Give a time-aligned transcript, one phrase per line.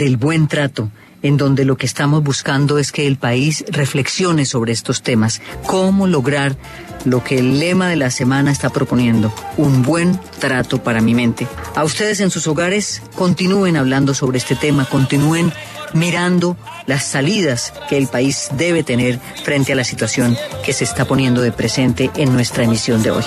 [0.00, 0.90] del buen trato,
[1.22, 6.06] en donde lo que estamos buscando es que el país reflexione sobre estos temas, cómo
[6.06, 6.56] lograr
[7.04, 11.46] lo que el lema de la semana está proponiendo, un buen trato para mi mente.
[11.76, 15.52] A ustedes en sus hogares continúen hablando sobre este tema, continúen
[15.92, 16.56] mirando
[16.86, 21.42] las salidas que el país debe tener frente a la situación que se está poniendo
[21.42, 23.24] de presente en nuestra emisión de hoy.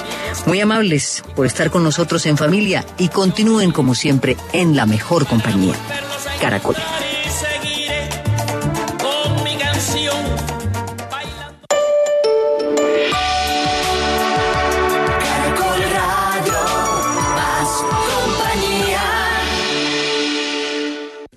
[0.48, 5.28] Muy amables por estar con nosotros en familia y continúen como siempre en la mejor
[5.28, 5.76] compañía.
[6.44, 6.76] Caracol.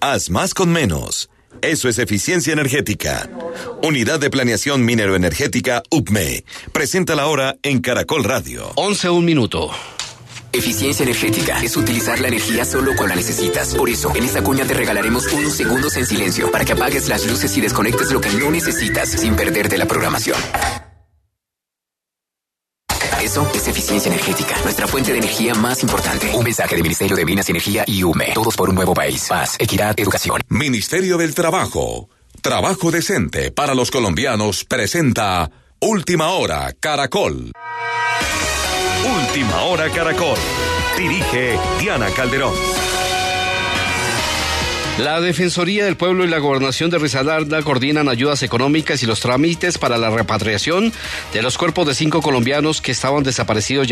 [0.00, 1.30] Haz más con menos.
[1.62, 3.30] Eso es eficiencia energética.
[3.84, 6.44] Unidad de Planeación Mineroenergética UPME.
[6.72, 8.72] Presenta la hora en Caracol Radio.
[8.74, 9.70] 11 un minuto.
[10.56, 13.74] Eficiencia energética es utilizar la energía solo cuando la necesitas.
[13.74, 17.26] Por eso, en esta cuña te regalaremos unos segundos en silencio para que apagues las
[17.26, 20.38] luces y desconectes lo que no necesitas sin perderte la programación.
[23.22, 26.32] Eso es eficiencia energética, nuestra fuente de energía más importante.
[26.34, 28.32] Un mensaje del Ministerio de Minas y Energía y UME.
[28.32, 29.26] Todos por un nuevo país.
[29.28, 30.40] Paz, equidad, educación.
[30.48, 32.08] Ministerio del Trabajo.
[32.40, 37.52] Trabajo decente para los colombianos presenta Última Hora Caracol.
[39.16, 40.36] Última Hora Caracol.
[40.98, 42.52] Dirige Diana Calderón.
[44.98, 49.76] La Defensoría del Pueblo y la Gobernación de Risaralda coordinan ayudas económicas y los trámites
[49.76, 50.90] para la repatriación
[51.34, 53.86] de los cuerpos de cinco colombianos que estaban desaparecidos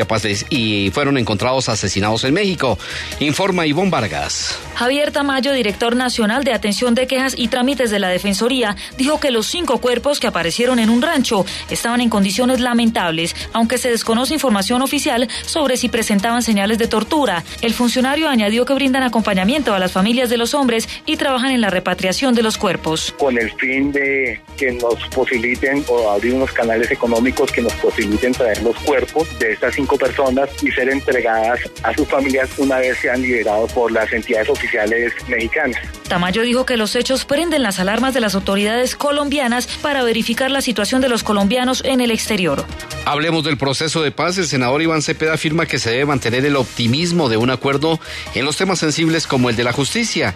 [0.48, 2.78] y fueron encontrados asesinados en México.
[3.20, 4.58] Informa Ivonne Vargas.
[4.76, 9.30] Javier Tamayo, director nacional de atención de quejas y trámites de la Defensoría, dijo que
[9.30, 14.32] los cinco cuerpos que aparecieron en un rancho estaban en condiciones lamentables, aunque se desconoce
[14.32, 17.44] información oficial sobre si presentaban señales de tortura.
[17.60, 21.60] El funcionario añadió que brindan acompañamiento a las familias de los hombres y trabajan en
[21.60, 23.14] la repatriación de los cuerpos.
[23.18, 28.32] Con el fin de que nos posibiliten o abrir unos canales económicos que nos posibiliten
[28.32, 32.98] traer los cuerpos de estas cinco personas y ser entregadas a sus familias una vez
[32.98, 35.80] sean liberados por las entidades oficiales mexicanas.
[36.08, 40.60] Tamayo dijo que los hechos prenden las alarmas de las autoridades colombianas para verificar la
[40.60, 42.64] situación de los colombianos en el exterior.
[43.06, 44.38] Hablemos del proceso de paz.
[44.38, 48.00] El senador Iván Cepeda afirma que se debe mantener el optimismo de un acuerdo
[48.34, 50.34] en los temas sensibles como el de la justicia.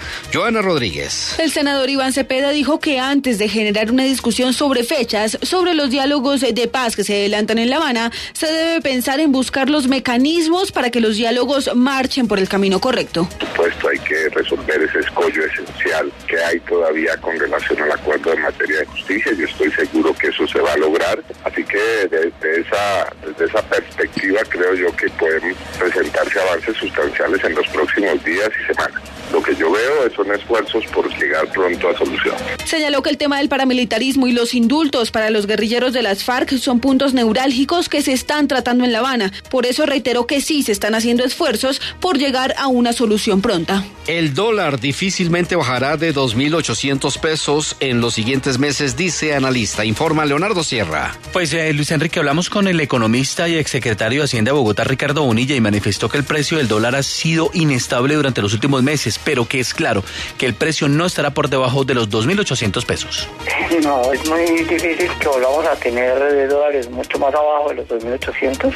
[0.48, 1.38] Joana Rodríguez.
[1.38, 5.90] El senador Iván Cepeda dijo que antes de generar una discusión sobre fechas, sobre los
[5.90, 9.88] diálogos de paz que se adelantan en La Habana, se debe pensar en buscar los
[9.88, 13.28] mecanismos para que los diálogos marchen por el camino correcto.
[13.38, 18.32] Por supuesto, hay que resolver ese escollo esencial que hay todavía con relación al acuerdo
[18.32, 19.32] en materia de justicia.
[19.32, 21.22] Yo estoy seguro que eso se va a lograr.
[21.44, 21.78] Así que
[22.08, 28.24] desde esa, desde esa perspectiva creo yo que pueden presentarse avances sustanciales en los próximos
[28.24, 29.02] días y semanas.
[29.30, 32.34] Lo que yo veo son esfuerzos por llegar pronto a solución.
[32.64, 36.56] Señaló que el tema del paramilitarismo y los indultos para los guerrilleros de las FARC
[36.58, 39.32] son puntos neurálgicos que se están tratando en La Habana.
[39.50, 43.84] Por eso reiteró que sí se están haciendo esfuerzos por llegar a una solución pronta.
[44.06, 49.84] El dólar difícilmente bajará de 2.800 pesos en los siguientes meses, dice analista.
[49.84, 51.14] Informa Leonardo Sierra.
[51.32, 55.24] Pues eh, Luis Enrique, hablamos con el economista y exsecretario de Hacienda de Bogotá, Ricardo
[55.24, 59.18] Bonilla, y manifestó que el precio del dólar ha sido inestable durante los últimos meses
[59.24, 60.04] pero que es claro
[60.36, 63.28] que el precio no estará por debajo de los 2.800 pesos.
[63.82, 67.88] No, es muy difícil que volvamos a tener de dólares mucho más abajo de los
[67.88, 68.74] 2.800.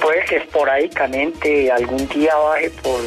[0.00, 3.00] Puede que esporádicamente algún día baje por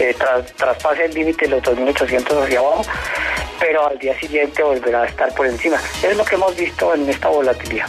[0.00, 0.14] eh,
[0.56, 2.82] traspase el límite de los 2.800 hacia abajo,
[3.58, 5.78] pero al día siguiente volverá a estar por encima.
[6.02, 7.86] Es lo que hemos visto en esta volatilidad.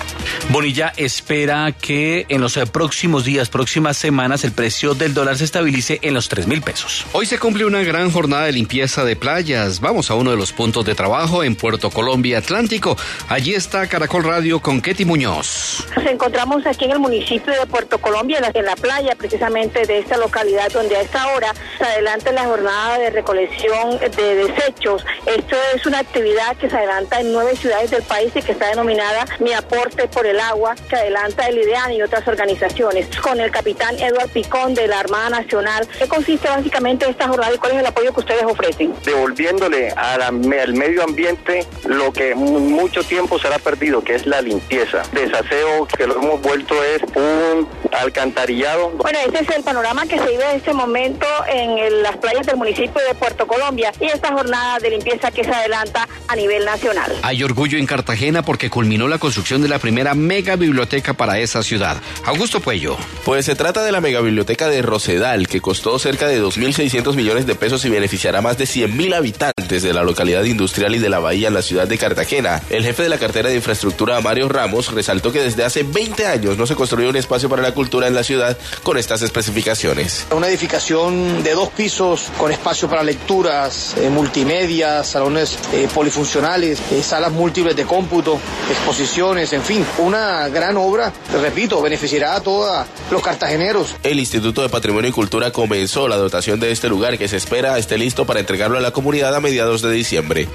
[0.50, 6.00] Bonilla espera que en los próximos días, próximas semanas, el precio del dólar se estabilice
[6.01, 7.05] en los 3 mil pesos.
[7.11, 9.81] Hoy se cumple una gran jornada de limpieza de playas.
[9.81, 12.95] Vamos a uno de los puntos de trabajo en Puerto Colombia Atlántico.
[13.28, 15.85] Allí está Caracol Radio con Ketty Muñoz.
[15.95, 20.17] Nos encontramos aquí en el municipio de Puerto Colombia, en la playa precisamente de esta
[20.17, 25.03] localidad, donde a esta hora se adelanta la jornada de recolección de desechos.
[25.25, 28.70] Esto es una actividad que se adelanta en nueve ciudades del país y que está
[28.70, 33.08] denominada Mi Aporte por el agua que adelanta el IDEAN y otras organizaciones.
[33.22, 37.58] Con el capitán Eduard Picón de la Armada Nacional, ¿qué consiste básicamente esta jornada y
[37.58, 38.93] cuál es el apoyo que ustedes ofrecen?
[39.03, 40.34] Devolviéndole al
[40.73, 45.03] medio ambiente lo que mucho tiempo será perdido, que es la limpieza.
[45.11, 48.90] Desaseo que lo hemos vuelto es un alcantarillado.
[48.90, 52.58] Bueno, ese es el panorama que se vive en este momento en las playas del
[52.58, 57.11] municipio de Puerto Colombia y esta jornada de limpieza que se adelanta a nivel nacional.
[57.23, 61.64] Hay orgullo en Cartagena porque culminó la construcción de la primera mega biblioteca para esa
[61.64, 61.97] ciudad.
[62.26, 62.97] Augusto Puello.
[63.23, 67.47] Pues se trata de la mega biblioteca de Rosedal, que costó cerca de 2.600 millones
[67.47, 71.09] de pesos y beneficiará a más de 100.000 habitantes de la localidad industrial y de
[71.09, 72.61] la bahía en la ciudad de Cartagena.
[72.70, 76.58] El jefe de la cartera de infraestructura, Mario Ramos, resaltó que desde hace 20 años
[76.58, 80.28] no se construyó un espacio para la cultura en la ciudad con estas especificaciones.
[80.32, 85.03] Una edificación de dos pisos con espacio para lecturas, eh, multimedia,
[85.37, 88.39] eh, polifuncionales, eh, salas múltiples de cómputo,
[88.69, 93.95] exposiciones, en fin, una gran obra, repito, beneficiará a todos los cartageneros.
[94.03, 97.78] El Instituto de Patrimonio y Cultura comenzó la dotación de este lugar que se espera
[97.78, 100.47] esté listo para entregarlo a la comunidad a mediados de diciembre.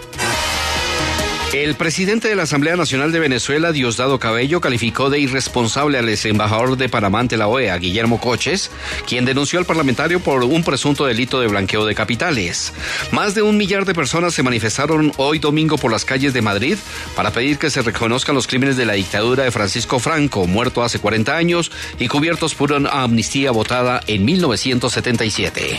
[1.53, 6.25] El presidente de la Asamblea Nacional de Venezuela, Diosdado Cabello, calificó de irresponsable al ex
[6.25, 8.71] embajador de Panamá ante la OEA, Guillermo Coches,
[9.07, 12.73] quien denunció al parlamentario por un presunto delito de blanqueo de capitales.
[13.11, 16.79] Más de un millar de personas se manifestaron hoy domingo por las calles de Madrid
[17.15, 21.01] para pedir que se reconozcan los crímenes de la dictadura de Francisco Franco, muerto hace
[21.01, 25.77] 40 años y cubiertos por una amnistía votada en 1977.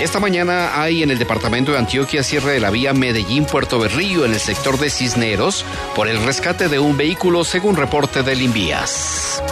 [0.00, 4.32] Esta mañana hay en el departamento de Antioquia cierre de la vía Medellín-Puerto Berrío en
[4.32, 9.42] el sector de Cisneros por el rescate de un vehículo según reporte del Invías.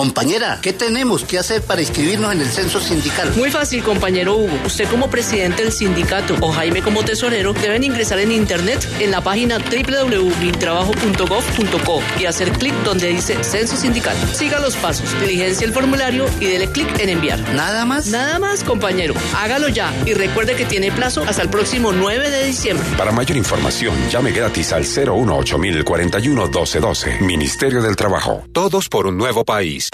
[0.00, 3.34] Compañera, ¿qué tenemos que hacer para inscribirnos en el censo sindical?
[3.36, 4.58] Muy fácil, compañero Hugo.
[4.64, 9.20] Usted como presidente del sindicato o Jaime como tesorero deben ingresar en internet en la
[9.20, 14.16] página www.mintrabajo.gov.co y hacer clic donde dice censo sindical.
[14.32, 17.38] Siga los pasos, diligencia el formulario y dele clic en enviar.
[17.54, 18.06] ¿Nada más?
[18.06, 19.12] Nada más, compañero.
[19.36, 22.86] Hágalo ya y recuerde que tiene plazo hasta el próximo 9 de diciembre.
[22.96, 27.20] Para mayor información, llame gratis al 018 41 1212.
[27.20, 28.44] Ministerio del Trabajo.
[28.50, 29.89] Todos por un nuevo país.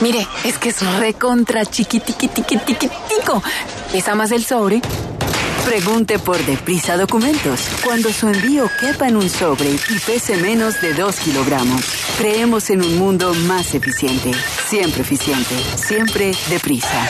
[0.00, 3.40] Mire, es que es recontra chiquitiquitiquitiquitico.
[3.92, 4.82] ¿Pesa más el sobre?
[5.64, 7.60] Pregunte por Deprisa Documentos.
[7.84, 11.82] Cuando su envío quepa en un sobre y pese menos de 2 kilogramos,
[12.18, 14.32] creemos en un mundo más eficiente.
[14.68, 15.54] Siempre eficiente.
[15.76, 17.08] Siempre deprisa.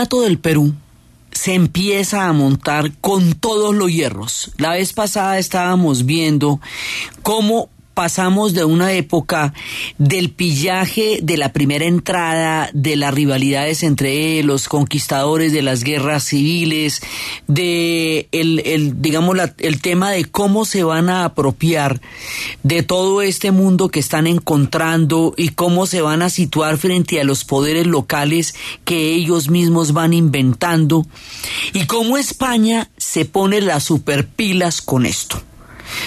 [0.01, 0.73] Virreinato del Perú
[1.31, 4.51] se empieza a montar con todos los hierros.
[4.57, 6.59] La vez pasada estábamos viendo
[7.23, 9.53] cómo pasamos de una época
[9.97, 16.23] del pillaje de la primera entrada, de las rivalidades entre los conquistadores, de las guerras
[16.23, 17.01] civiles,
[17.47, 22.01] de el, el digamos el tema de cómo se van a apropiar
[22.63, 27.23] de todo este mundo que están encontrando y cómo se van a situar frente a
[27.23, 28.55] los poderes locales
[28.85, 31.05] que ellos mismos van inventando
[31.73, 35.41] y cómo España se pone las superpilas con esto.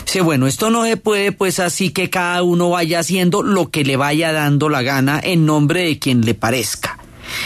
[0.04, 3.84] Dice, bueno, esto no se puede pues así que cada uno vaya haciendo lo que
[3.84, 6.98] le vaya dando la gana en nombre de quien le parezca.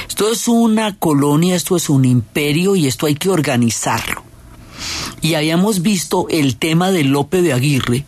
[0.08, 4.22] Esto es una colonia, esto es un imperio y esto hay que organizarlo.
[5.22, 8.04] Y habíamos visto el tema de Lope de Aguirre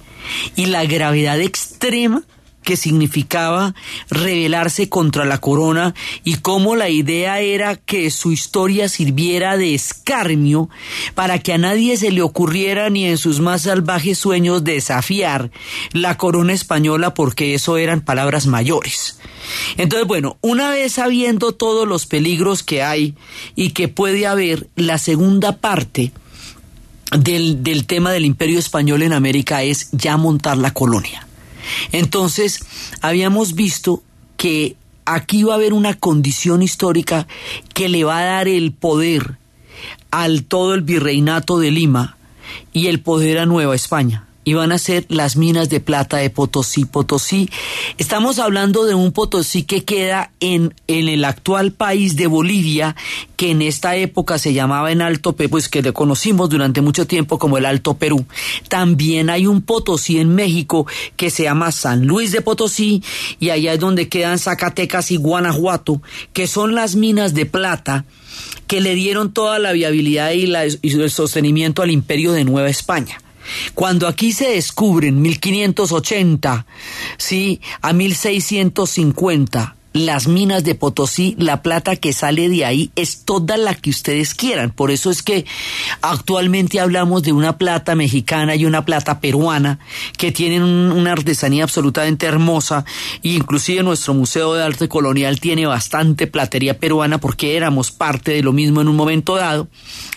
[0.56, 2.22] y la gravedad extrema
[2.62, 3.74] que significaba
[4.10, 10.68] rebelarse contra la corona y cómo la idea era que su historia sirviera de escarnio
[11.14, 15.50] para que a nadie se le ocurriera ni en sus más salvajes sueños desafiar
[15.92, 19.18] la corona española porque eso eran palabras mayores.
[19.76, 23.14] Entonces, bueno, una vez sabiendo todos los peligros que hay
[23.56, 26.12] y que puede haber, la segunda parte
[27.18, 31.26] del, del tema del imperio español en América es ya montar la colonia.
[31.92, 32.60] Entonces,
[33.00, 34.02] habíamos visto
[34.36, 37.26] que aquí va a haber una condición histórica
[37.74, 39.38] que le va a dar el poder
[40.10, 42.16] al todo el virreinato de Lima
[42.72, 46.28] y el poder a Nueva España y van a ser las minas de plata de
[46.28, 46.84] Potosí.
[46.84, 47.48] Potosí,
[47.98, 52.96] estamos hablando de un Potosí que queda en, en el actual país de Bolivia,
[53.36, 57.06] que en esta época se llamaba en Alto Perú, pues que le conocimos durante mucho
[57.06, 58.26] tiempo como el Alto Perú.
[58.68, 63.04] También hay un Potosí en México que se llama San Luis de Potosí
[63.38, 66.02] y allá es donde quedan Zacatecas y Guanajuato,
[66.32, 68.04] que son las minas de plata
[68.66, 72.68] que le dieron toda la viabilidad y, la, y el sostenimiento al imperio de Nueva
[72.68, 73.20] España.
[73.74, 76.66] Cuando aquí se descubren 1580,
[77.16, 83.56] sí, a 1650, las minas de Potosí, la plata que sale de ahí es toda
[83.56, 84.70] la que ustedes quieran.
[84.70, 85.44] Por eso es que
[86.00, 89.78] actualmente hablamos de una plata mexicana y una plata peruana
[90.16, 92.84] que tienen una artesanía absolutamente hermosa
[93.22, 98.42] e inclusive nuestro Museo de Arte Colonial tiene bastante platería peruana porque éramos parte de
[98.42, 99.68] lo mismo en un momento dado.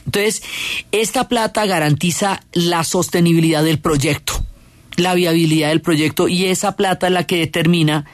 [0.06, 0.44] Entonces,
[0.92, 4.44] esta plata garantiza la sostenibilidad del proyecto
[4.96, 8.06] la viabilidad del proyecto y esa plata la que determina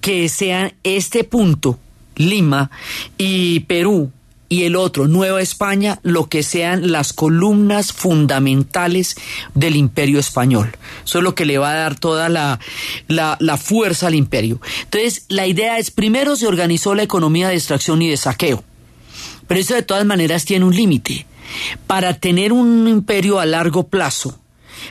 [0.00, 1.78] que sean este punto,
[2.16, 2.70] Lima
[3.18, 4.12] y Perú,
[4.52, 9.14] y el otro, Nueva España, lo que sean las columnas fundamentales
[9.54, 10.76] del imperio español.
[11.04, 12.58] Eso es lo que le va a dar toda la,
[13.06, 14.60] la, la, fuerza al imperio.
[14.82, 18.64] Entonces, la idea es, primero se organizó la economía de extracción y de saqueo,
[19.46, 21.26] pero eso de todas maneras tiene un límite.
[21.86, 24.39] Para tener un imperio a largo plazo,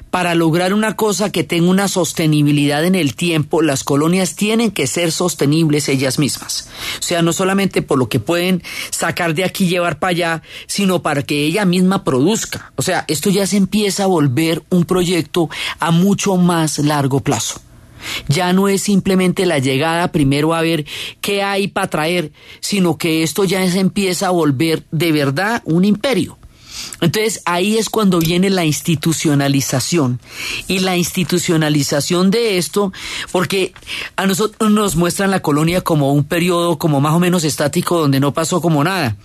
[0.10, 4.88] para lograr una cosa que tenga una sostenibilidad en el tiempo, las colonias tienen que
[4.88, 6.70] ser sostenibles ellas mismas.
[7.00, 10.44] O sea, no solamente por lo que pueden sacar de aquí y llevar para allá,
[10.68, 12.72] sino para que ella misma produzca.
[12.76, 17.62] O sea, esto ya se empieza a volver un proyecto a mucho más largo plazo.
[18.28, 20.86] Ya no es simplemente la llegada primero a ver
[21.22, 22.32] qué hay para traer,
[22.62, 26.39] sino que esto ya se empieza a volver de verdad un imperio.
[27.02, 30.20] Entonces ahí es cuando viene la institucionalización.
[30.68, 32.92] Y la institucionalización de esto,
[33.32, 33.74] porque
[34.16, 38.20] a nosotros nos muestran la colonia como un periodo como más o menos estático donde
[38.20, 39.16] no pasó como nada.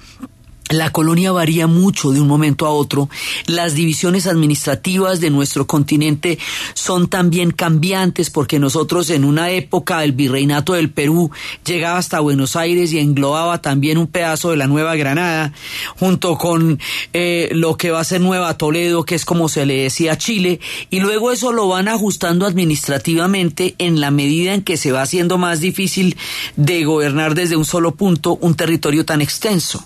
[0.71, 3.11] La colonia varía mucho de un momento a otro.
[3.47, 6.39] Las divisiones administrativas de nuestro continente
[6.73, 11.31] son también cambiantes porque nosotros en una época el virreinato del Perú
[11.67, 15.53] llegaba hasta Buenos Aires y englobaba también un pedazo de la Nueva Granada
[15.99, 16.81] junto con
[17.13, 20.19] eh, lo que va a ser Nueva Toledo, que es como se le decía a
[20.19, 25.03] Chile, y luego eso lo van ajustando administrativamente en la medida en que se va
[25.03, 26.17] haciendo más difícil
[26.57, 29.85] de gobernar desde un solo punto un territorio tan extenso.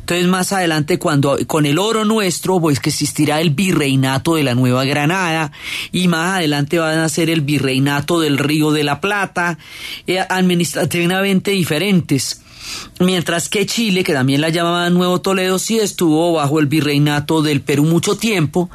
[0.00, 4.54] Entonces más adelante cuando con el oro nuestro pues que existirá el virreinato de la
[4.54, 5.52] Nueva Granada
[5.92, 9.58] y más adelante van a ser el virreinato del Río de la Plata,
[10.06, 12.42] eh, administrativamente diferentes.
[13.00, 17.60] Mientras que Chile, que también la llamaban Nuevo Toledo, sí estuvo bajo el virreinato del
[17.60, 18.70] Perú mucho tiempo.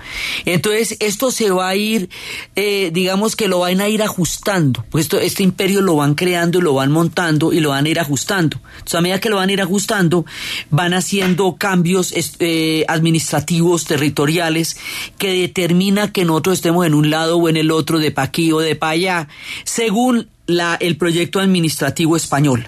[0.45, 2.09] Entonces, esto se va a ir,
[2.55, 4.85] eh, digamos que lo van a ir ajustando.
[4.89, 7.99] Pues este imperio lo van creando y lo van montando y lo van a ir
[7.99, 8.59] ajustando.
[8.73, 10.25] Entonces, a medida que lo van a ir ajustando,
[10.69, 14.77] van haciendo cambios eh, administrativos, territoriales,
[15.17, 18.51] que determina que nosotros estemos en un lado o en el otro, de pa' aquí
[18.51, 19.27] o de pa' allá,
[19.63, 22.67] según la, el proyecto administrativo español.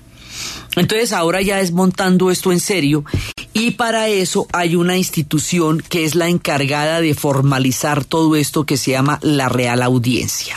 [0.76, 3.06] Entonces ahora ya es montando esto en serio
[3.54, 8.78] y para eso hay una institución que es la encargada de formalizar todo esto que
[8.78, 10.56] se llama la Real Audiencia.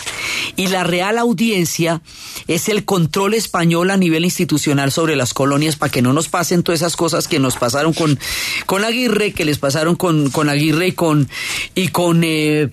[0.57, 2.01] Y la Real Audiencia
[2.47, 6.63] es el control español a nivel institucional sobre las colonias para que no nos pasen
[6.63, 8.19] todas esas cosas que nos pasaron con,
[8.67, 11.29] con Aguirre, que les pasaron con, con Aguirre y con,
[11.75, 12.71] y con eh,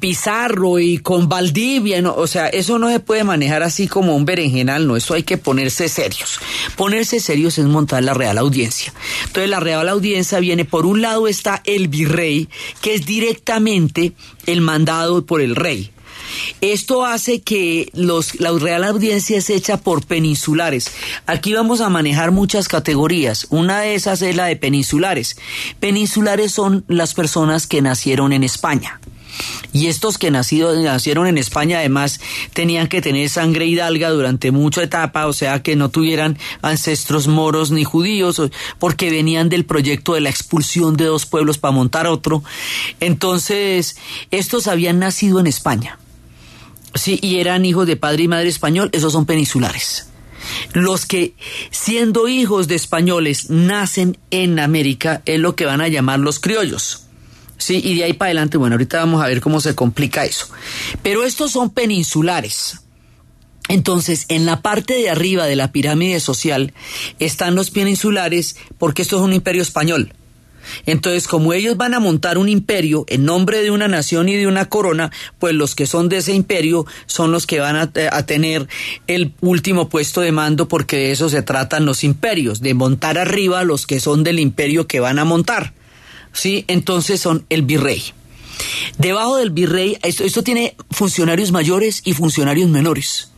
[0.00, 2.02] Pizarro y con Valdivia.
[2.10, 5.38] O sea, eso no se puede manejar así como un berenjenal, no, eso hay que
[5.38, 6.40] ponerse serios.
[6.76, 8.92] Ponerse serios es montar la Real Audiencia.
[9.26, 12.48] Entonces la Real Audiencia viene, por un lado está el virrey,
[12.80, 14.12] que es directamente
[14.46, 15.90] el mandado por el rey.
[16.60, 20.90] Esto hace que los, la Real Audiencia es hecha por peninsulares.
[21.26, 23.46] Aquí vamos a manejar muchas categorías.
[23.50, 25.36] Una de esas es la de peninsulares.
[25.80, 29.00] Peninsulares son las personas que nacieron en España.
[29.72, 32.20] Y estos que nacido, nacieron en España además
[32.52, 37.70] tenían que tener sangre hidalga durante mucha etapa, o sea que no tuvieran ancestros moros
[37.70, 38.40] ni judíos,
[38.78, 42.42] porque venían del proyecto de la expulsión de dos pueblos para montar otro.
[43.00, 43.96] Entonces,
[44.30, 45.98] estos habían nacido en España.
[46.96, 50.08] Sí, y eran hijos de padre y madre español, esos son peninsulares.
[50.72, 51.34] Los que,
[51.70, 57.02] siendo hijos de españoles, nacen en América, es lo que van a llamar los criollos.
[57.58, 60.48] Sí, y de ahí para adelante, bueno, ahorita vamos a ver cómo se complica eso.
[61.02, 62.80] Pero estos son peninsulares.
[63.68, 66.72] Entonces, en la parte de arriba de la pirámide social
[67.18, 70.12] están los peninsulares porque esto es un imperio español.
[70.86, 74.46] Entonces, como ellos van a montar un imperio en nombre de una nación y de
[74.46, 77.86] una corona, pues los que son de ese imperio son los que van a,
[78.26, 78.68] tener
[79.06, 83.64] el último puesto de mando porque de eso se tratan los imperios, de montar arriba
[83.64, 85.72] los que son del imperio que van a montar.
[86.32, 86.64] ¿Sí?
[86.68, 88.02] Entonces son el virrey.
[88.98, 93.30] Debajo del virrey, esto, esto tiene funcionarios mayores y funcionarios menores.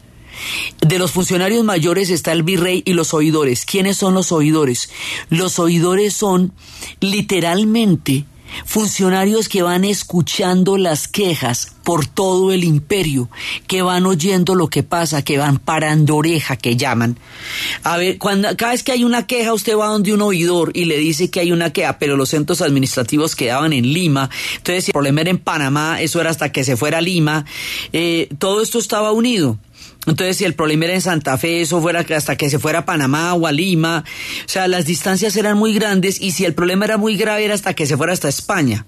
[0.81, 3.65] De los funcionarios mayores está el virrey y los oidores.
[3.65, 4.91] ¿Quiénes son los oidores?
[5.31, 6.53] Los oidores son
[7.01, 8.25] literalmente
[8.65, 13.31] funcionarios que van escuchando las quejas por todo el imperio,
[13.67, 17.19] que van oyendo lo que pasa, que van parando oreja, que llaman.
[17.83, 20.85] A ver, cuando, cada vez que hay una queja, usted va donde un oidor y
[20.85, 24.91] le dice que hay una queja, pero los centros administrativos quedaban en Lima, entonces si
[24.91, 27.47] el problema era en Panamá, eso era hasta que se fuera a Lima,
[27.93, 29.59] eh, todo esto estaba unido.
[30.11, 32.85] Entonces, si el problema era en Santa Fe, eso fuera hasta que se fuera a
[32.85, 34.05] Panamá o a Lima.
[34.45, 37.55] O sea, las distancias eran muy grandes y si el problema era muy grave era
[37.55, 38.87] hasta que se fuera hasta España.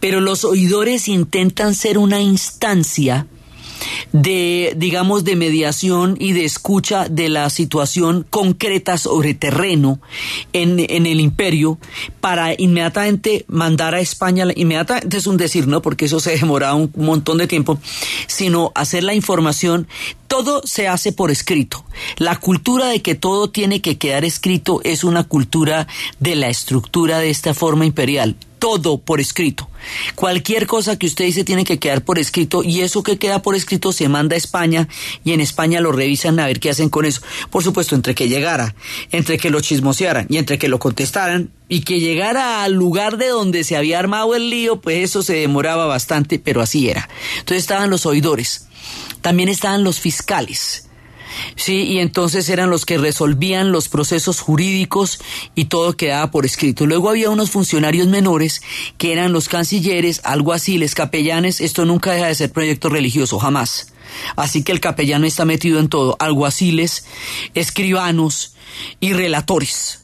[0.00, 3.26] Pero los oidores intentan ser una instancia
[4.12, 10.00] de, digamos, de mediación y de escucha de la situación concreta sobre terreno
[10.52, 11.78] en, en el imperio
[12.20, 15.82] para inmediatamente mandar a España, inmediatamente es un decir, ¿no?
[15.82, 17.78] Porque eso se demoraba un montón de tiempo,
[18.26, 19.88] sino hacer la información
[20.26, 21.84] todo se hace por escrito.
[22.16, 25.88] La cultura de que todo tiene que quedar escrito es una cultura
[26.20, 29.68] de la estructura de esta forma imperial todo por escrito.
[30.14, 33.56] Cualquier cosa que usted dice tiene que quedar por escrito y eso que queda por
[33.56, 34.86] escrito se manda a España
[35.24, 37.22] y en España lo revisan a ver qué hacen con eso.
[37.50, 38.76] Por supuesto, entre que llegara,
[39.10, 43.28] entre que lo chismosearan y entre que lo contestaran y que llegara al lugar de
[43.28, 47.08] donde se había armado el lío, pues eso se demoraba bastante, pero así era.
[47.38, 48.66] Entonces estaban los oidores,
[49.22, 50.89] también estaban los fiscales
[51.56, 55.20] Sí, y entonces eran los que resolvían los procesos jurídicos
[55.54, 56.86] y todo quedaba por escrito.
[56.86, 58.62] Luego había unos funcionarios menores
[58.98, 61.60] que eran los cancilleres, alguaciles, capellanes.
[61.60, 63.92] Esto nunca deja de ser proyecto religioso, jamás.
[64.36, 66.16] Así que el capellano está metido en todo.
[66.18, 67.04] Alguaciles,
[67.54, 68.54] escribanos
[69.00, 70.00] y relatores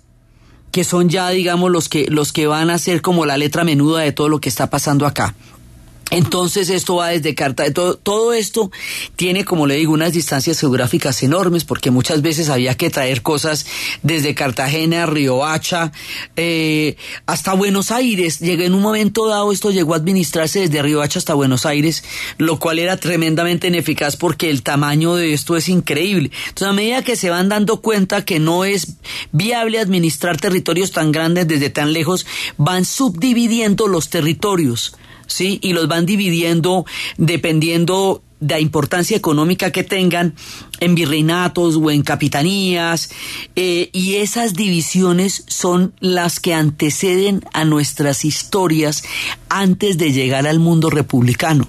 [0.77, 4.01] que son ya digamos los que los que van a ser como la letra menuda
[4.01, 5.35] de todo lo que está pasando acá.
[6.11, 8.71] Entonces esto va desde Cartagena, todo, todo, esto
[9.17, 13.67] tiene, como le digo, unas distancias geográficas enormes porque muchas veces había que traer cosas
[14.05, 15.91] desde Cartagena, Riohacha,
[16.37, 18.39] eh, hasta Buenos Aires.
[18.39, 22.05] Llegué en un momento dado, esto llegó a administrarse desde Riohacha hasta Buenos Aires,
[22.39, 26.31] lo cual era tremendamente ineficaz porque el tamaño de esto es increíble.
[26.49, 28.95] Entonces a medida que se van dando cuenta que no es
[29.33, 32.27] viable administrar territorios tan grandes desde tan lejos,
[32.59, 34.95] van subdividiendo los territorios
[35.27, 35.59] ¿sí?
[35.63, 36.85] Y los van dividiendo
[37.17, 40.35] dependiendo de la importancia económica que tengan
[40.81, 43.11] en virreinatos o en capitanías,
[43.55, 49.05] eh, y esas divisiones son las que anteceden a nuestras historias
[49.49, 51.67] antes de llegar al mundo republicano.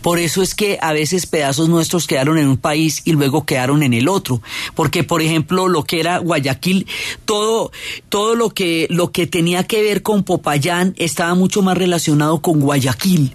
[0.00, 3.82] Por eso es que a veces pedazos nuestros quedaron en un país y luego quedaron
[3.82, 4.42] en el otro.
[4.74, 6.86] Porque, por ejemplo, lo que era Guayaquil,
[7.24, 7.72] todo,
[8.08, 12.60] todo lo que, lo que tenía que ver con Popayán estaba mucho más relacionado con
[12.60, 13.34] Guayaquil.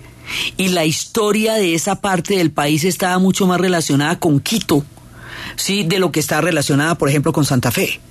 [0.57, 4.83] Y la historia de esa parte del país estaba mucho más relacionada con Quito,
[5.55, 8.01] sí, de lo que está relacionada, por ejemplo, con Santa Fe.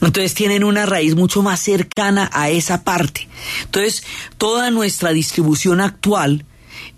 [0.00, 3.28] Entonces tienen una raíz mucho más cercana a esa parte.
[3.64, 4.02] Entonces,
[4.38, 6.44] toda nuestra distribución actual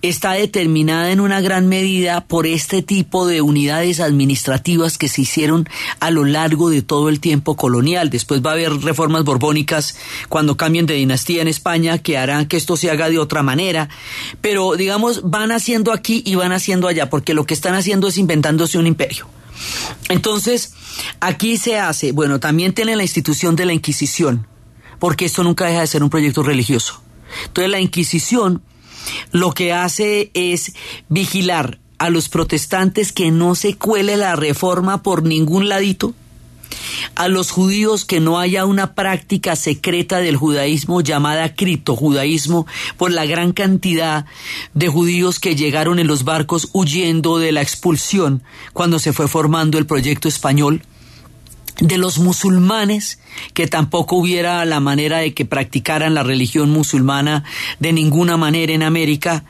[0.03, 5.69] está determinada en una gran medida por este tipo de unidades administrativas que se hicieron
[5.99, 8.11] a lo largo de todo el tiempo colonial.
[8.11, 9.97] Después va a haber reformas borbónicas
[10.29, 13.89] cuando cambien de dinastía en España que harán que esto se haga de otra manera.
[14.41, 18.19] Pero digamos, van haciendo aquí y van haciendo allá, porque lo que están haciendo es
[18.19, 19.27] inventándose un imperio.
[20.09, 20.75] Entonces,
[21.21, 24.47] aquí se hace, bueno, también tiene la institución de la Inquisición,
[25.01, 27.03] porque esto nunca deja de ser un proyecto religioso.
[27.47, 28.63] Entonces, la Inquisición
[29.33, 30.73] lo que hace es
[31.09, 36.15] vigilar a los protestantes que no se cuele la reforma por ningún ladito,
[37.15, 42.67] a los judíos que no haya una práctica secreta del judaísmo llamada criptojudaísmo
[42.97, 44.27] por la gran cantidad
[44.75, 48.43] de judíos que llegaron en los barcos huyendo de la expulsión
[48.73, 50.83] cuando se fue formando el proyecto español
[51.81, 53.21] de los musulmanes,
[53.55, 57.45] que tampoco hubiera la manera de que practicaran la religión musulmana
[57.79, 59.45] de ninguna manera en América.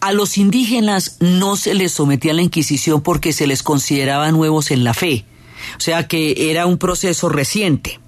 [0.00, 4.70] A los indígenas no se les sometía a la Inquisición porque se les consideraba nuevos
[4.70, 5.24] en la fe,
[5.76, 7.98] o sea que era un proceso reciente,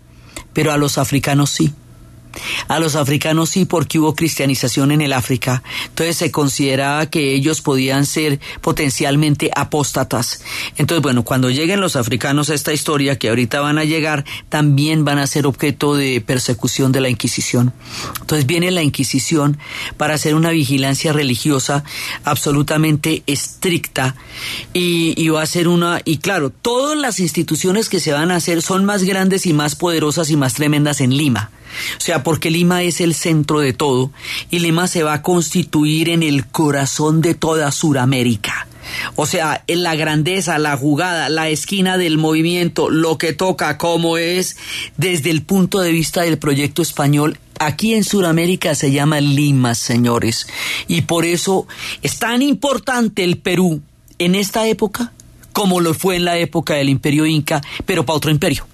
[0.52, 1.72] pero a los africanos sí.
[2.68, 5.62] A los africanos sí, porque hubo cristianización en el África.
[5.88, 10.42] Entonces se consideraba que ellos podían ser potencialmente apóstatas.
[10.76, 15.04] Entonces, bueno, cuando lleguen los africanos a esta historia, que ahorita van a llegar, también
[15.04, 17.72] van a ser objeto de persecución de la Inquisición.
[18.20, 19.58] Entonces viene la Inquisición
[19.96, 21.84] para hacer una vigilancia religiosa
[22.24, 24.14] absolutamente estricta
[24.72, 28.62] y, va a ser una, y claro, todas las instituciones que se van a hacer
[28.62, 31.50] son más grandes y más poderosas y más tremendas en Lima.
[31.96, 34.10] O sea, porque Lima es el centro de todo
[34.50, 38.66] y Lima se va a constituir en el corazón de toda Suramérica.
[39.16, 44.16] O sea, en la grandeza, la jugada, la esquina del movimiento, lo que toca, cómo
[44.16, 44.56] es,
[44.96, 50.46] desde el punto de vista del proyecto español, aquí en Sudamérica se llama Lima, señores.
[50.86, 51.66] Y por eso
[52.02, 53.82] es tan importante el Perú
[54.18, 55.12] en esta época
[55.58, 58.64] como lo fue en la época del imperio inca, pero para otro imperio.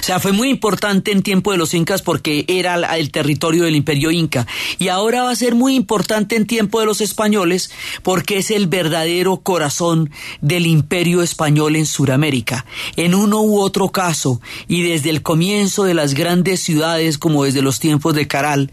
[0.00, 3.76] O sea, fue muy importante en tiempo de los incas porque era el territorio del
[3.76, 4.46] imperio inca.
[4.78, 7.70] Y ahora va a ser muy importante en tiempo de los españoles
[8.02, 10.10] porque es el verdadero corazón
[10.40, 12.66] del imperio español en Sudamérica.
[12.96, 17.62] En uno u otro caso, y desde el comienzo de las grandes ciudades como desde
[17.62, 18.70] los tiempos de Caral,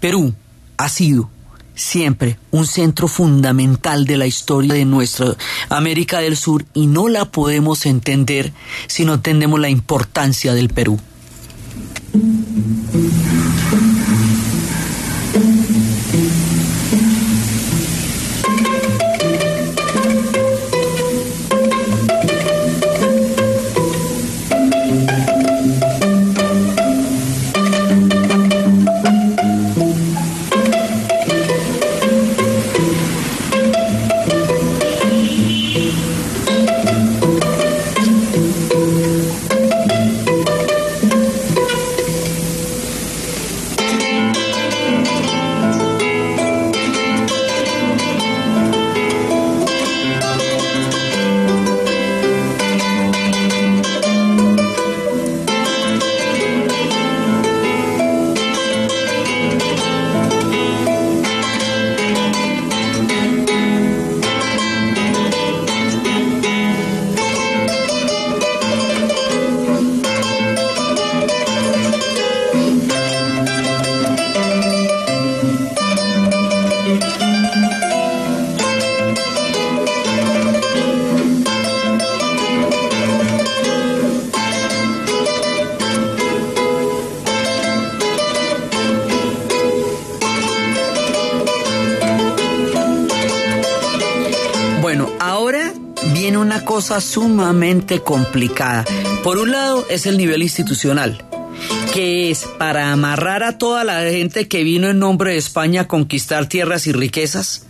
[0.00, 0.34] Perú
[0.76, 1.30] ha sido
[1.74, 5.36] siempre un centro fundamental de la historia de nuestra
[5.68, 8.52] América del Sur y no la podemos entender
[8.86, 10.98] si no entendemos la importancia del Perú.
[98.02, 98.84] Complicada.
[99.22, 101.24] Por un lado es el nivel institucional,
[101.92, 105.88] que es para amarrar a toda la gente que vino en nombre de España a
[105.88, 107.66] conquistar tierras y riquezas,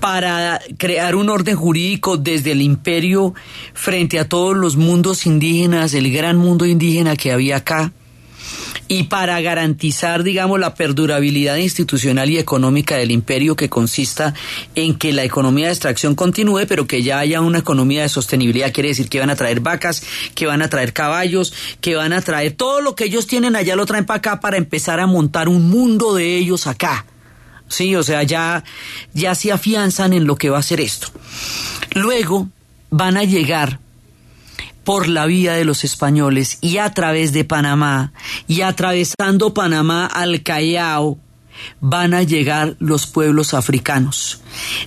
[0.00, 3.34] para crear un orden jurídico desde el imperio
[3.74, 7.92] frente a todos los mundos indígenas, el gran mundo indígena que había acá,
[8.88, 14.34] y para garantizar, digamos, la perdurabilidad institucional y económica del imperio que consista
[14.74, 18.72] en que la economía de extracción continúe, pero que ya haya una economía de sostenibilidad,
[18.72, 20.02] quiere decir que van a traer vacas,
[20.34, 23.76] que van a traer caballos, que van a traer todo lo que ellos tienen allá
[23.76, 27.06] lo traen para acá para empezar a montar un mundo de ellos acá.
[27.68, 28.62] Sí, o sea, ya,
[29.12, 31.08] ya se afianzan en lo que va a ser esto.
[31.94, 32.48] Luego
[32.90, 33.80] van a llegar
[34.86, 38.12] por la vía de los españoles y a través de Panamá
[38.46, 41.18] y atravesando Panamá al Callao
[41.80, 44.42] van a llegar los pueblos africanos.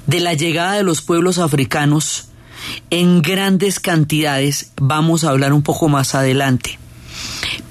[0.07, 2.29] De la llegada de los pueblos africanos
[2.89, 6.79] en grandes cantidades vamos a hablar un poco más adelante.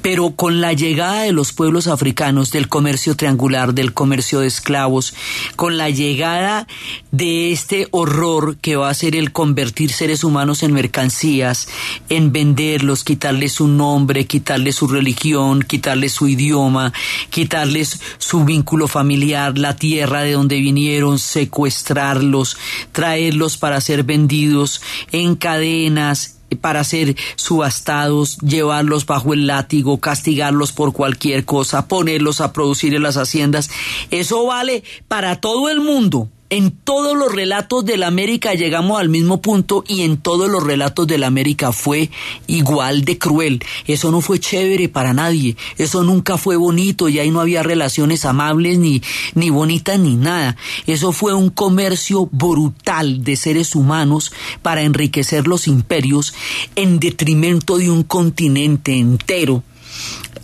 [0.03, 5.15] Pero con la llegada de los pueblos africanos, del comercio triangular, del comercio de esclavos,
[5.57, 6.67] con la llegada
[7.11, 11.69] de este horror que va a ser el convertir seres humanos en mercancías,
[12.09, 16.93] en venderlos, quitarles su nombre, quitarles su religión, quitarles su idioma,
[17.31, 22.57] quitarles su vínculo familiar, la tierra de donde vinieron, secuestrarlos,
[22.93, 24.81] traerlos para ser vendidos
[25.13, 32.53] en cadenas, para ser subastados, llevarlos bajo el látigo, castigarlos por cualquier cosa, ponerlos a
[32.53, 33.71] producir en las haciendas.
[34.11, 36.29] Eso vale para todo el mundo.
[36.51, 40.63] En todos los relatos de la América llegamos al mismo punto y en todos los
[40.63, 42.11] relatos de la América fue
[42.47, 43.63] igual de cruel.
[43.87, 45.59] Eso no fue chévere para nadie.
[45.77, 49.03] Eso nunca fue bonito y ahí no había relaciones amables ni,
[49.35, 50.57] ni bonitas ni nada.
[50.87, 54.33] Eso fue un comercio brutal de seres humanos
[54.63, 56.33] para enriquecer los imperios
[56.77, 59.63] en detrimento de un continente entero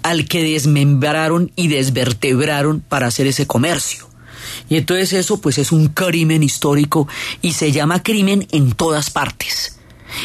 [0.03, 4.14] al que desmembraron y desvertebraron para hacer ese comercio.
[4.69, 7.09] Y entonces eso pues es un crimen histórico
[7.43, 9.79] y se llama crimen en todas partes.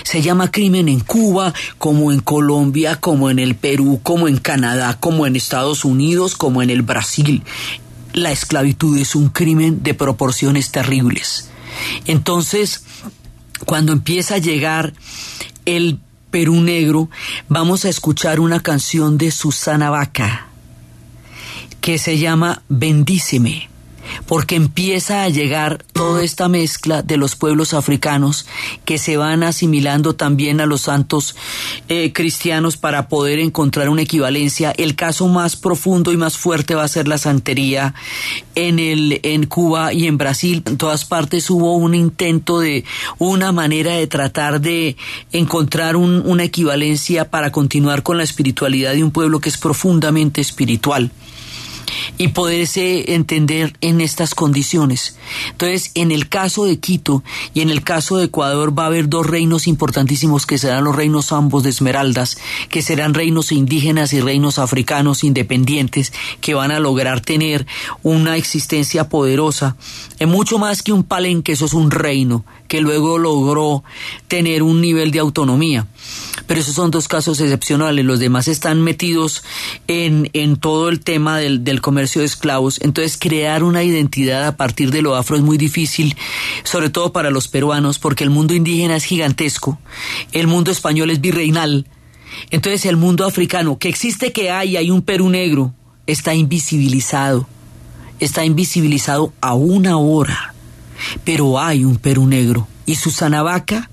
[0.04, 4.98] Se llama crimen en Cuba, como en Colombia, como en el Perú, como en Canadá,
[5.00, 7.44] como en Estados Unidos, como en el Brasil.
[8.14, 11.50] La esclavitud es un crimen de proporciones terribles.
[12.06, 12.84] Entonces,
[13.66, 14.94] cuando empieza a llegar
[15.66, 16.00] el
[16.32, 17.10] Perú negro,
[17.48, 20.48] vamos a escuchar una canción de Susana Vaca
[21.82, 23.69] que se llama Bendíceme
[24.26, 28.46] porque empieza a llegar toda esta mezcla de los pueblos africanos
[28.86, 31.36] que se van asimilando también a los santos
[31.88, 34.72] eh, cristianos para poder encontrar una equivalencia.
[34.72, 37.94] El caso más profundo y más fuerte va a ser la santería
[38.56, 40.64] en, el, en Cuba y en Brasil.
[40.66, 42.86] En todas partes hubo un intento de
[43.18, 44.98] una manera de tratar de
[45.32, 51.12] encontrar una equivalencia para continuar con la espiritualidad de un pueblo que es profundamente espiritual
[52.18, 55.18] y poderse entender en estas condiciones.
[55.52, 57.24] Entonces, en el caso de Quito
[57.54, 60.96] y en el caso de Ecuador va a haber dos reinos importantísimos que serán los
[60.96, 62.38] reinos ambos de Esmeraldas,
[62.70, 67.66] que serán reinos indígenas y reinos africanos independientes que van a lograr tener
[68.04, 69.76] una existencia poderosa.
[70.20, 73.84] Es mucho más que un palenque, eso es un reino que luego logró
[74.28, 75.88] tener un nivel de autonomía.
[76.48, 79.44] Pero esos son dos casos excepcionales, los demás están metidos
[79.88, 82.80] en, en todo el tema del, del comercio de esclavos.
[82.82, 86.16] Entonces crear una identidad a partir de lo afro es muy difícil,
[86.64, 89.80] sobre todo para los peruanos, porque el mundo indígena es gigantesco,
[90.32, 91.88] el mundo español es virreinal.
[92.52, 95.74] Entonces el mundo africano, que existe que hay, hay un Perú negro,
[96.08, 97.48] está invisibilizado.
[98.20, 100.54] Está invisibilizado a una hora
[101.24, 102.68] pero hay un Perú negro.
[102.86, 103.90] Y Susana Vaca,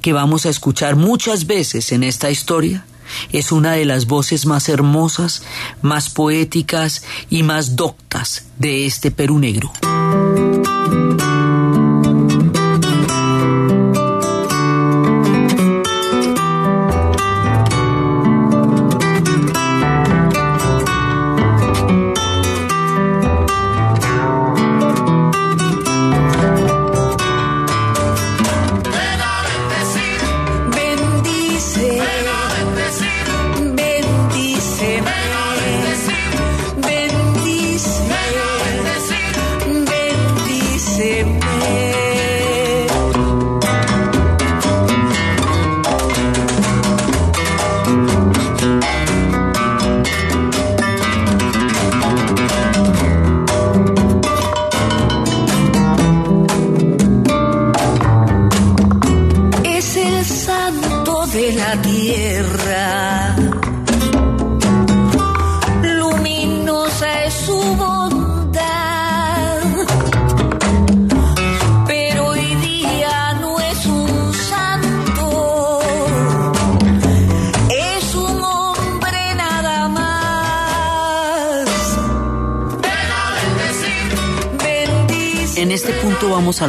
[0.00, 2.84] que vamos a escuchar muchas veces en esta historia,
[3.32, 5.42] es una de las voces más hermosas,
[5.82, 9.72] más poéticas y más doctas de este Perú negro.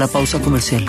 [0.06, 0.86] La pausa comercial.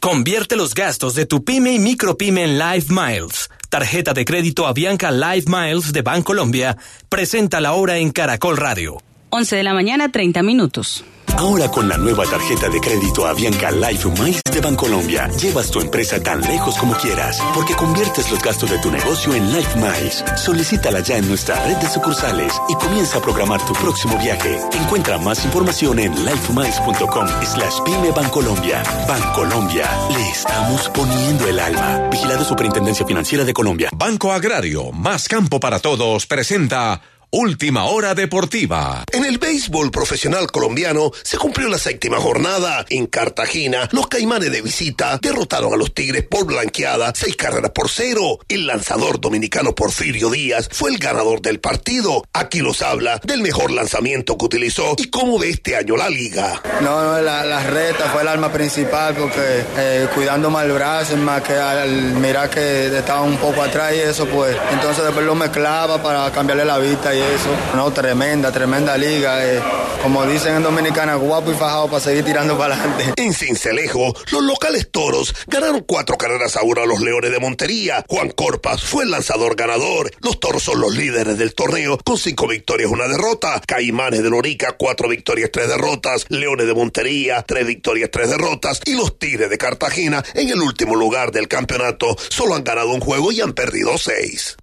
[0.00, 3.50] Convierte los gastos de tu pyme y micropyme en Live Miles.
[3.68, 6.76] Tarjeta de crédito Avianca Live Miles de Bancolombia
[7.08, 8.98] presenta la hora en Caracol Radio.
[9.30, 11.04] 11 de la mañana, 30 minutos.
[11.36, 16.22] Ahora con la nueva tarjeta de crédito Avianca Life Miles de Bancolombia, llevas tu empresa
[16.22, 20.24] tan lejos como quieras, porque conviertes los gastos de tu negocio en Life Miles.
[20.36, 24.58] Solicítala ya en nuestra red de sucursales y comienza a programar tu próximo viaje.
[24.72, 28.82] Encuentra más información en lifemiles.com slash pyme Bancolombia.
[29.08, 32.08] Bancolombia, le estamos poniendo el alma.
[32.10, 33.90] Vigilado Superintendencia Financiera de Colombia.
[33.96, 37.00] Banco Agrario, más campo para todos, presenta
[37.34, 39.04] Última hora deportiva.
[39.10, 42.84] En el béisbol profesional colombiano se cumplió la séptima jornada.
[42.90, 47.88] En Cartagena, los caimanes de visita derrotaron a los Tigres por blanqueada, seis carreras por
[47.88, 48.38] cero.
[48.48, 52.22] El lanzador dominicano Porfirio Díaz fue el ganador del partido.
[52.34, 56.60] Aquí los habla del mejor lanzamiento que utilizó y cómo ve este año la liga.
[56.82, 61.16] No, no, la, la reta fue el arma principal porque eh, cuidando mal el brazo,
[61.16, 65.34] más que al mirar que estaba un poco atrás y eso, pues entonces después lo
[65.34, 67.48] mezclaba para cambiarle la vista y eso.
[67.74, 69.44] No, tremenda, tremenda liga.
[69.46, 69.60] eh.
[70.02, 73.14] Como dicen en Dominicana, guapo y fajado para seguir tirando para adelante.
[73.22, 78.04] En Cincelejo, los locales toros ganaron cuatro carreras a uno a los Leones de Montería.
[78.08, 80.10] Juan Corpas fue el lanzador ganador.
[80.20, 83.60] Los toros son los líderes del torneo con cinco victorias, una derrota.
[83.64, 86.26] Caimanes de Lorica, cuatro victorias, tres derrotas.
[86.30, 88.80] Leones de Montería, tres victorias, tres derrotas.
[88.84, 93.00] Y los Tigres de Cartagena, en el último lugar del campeonato, solo han ganado un
[93.00, 94.56] juego y han perdido seis.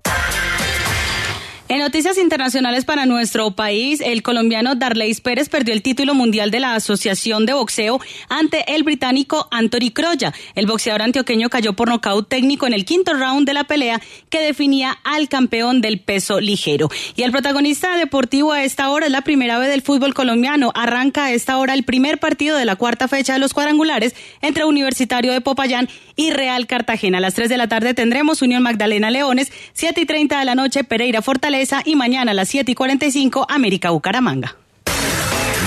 [1.72, 6.60] En noticias internacionales para nuestro país, el colombiano Darleis Pérez perdió el título mundial de
[6.60, 10.34] la Asociación de Boxeo ante el británico Anthony Croya.
[10.56, 14.02] El boxeador antioqueño cayó por nocaut técnico en el quinto round de la pelea
[14.32, 16.90] que definía al campeón del peso ligero.
[17.16, 20.72] Y el protagonista deportivo a esta hora es la primera vez del fútbol colombiano.
[20.74, 24.66] Arranca a esta hora el primer partido de la cuarta fecha de los cuadrangulares entre
[24.66, 27.20] Universitario de Popayán y Real Cartagena.
[27.20, 30.56] A las 3 de la tarde tendremos Unión Magdalena Leones, 7 y 30 de la
[30.56, 34.56] noche Pereira Fortaleza y mañana a las 7 y 45 América Bucaramanga.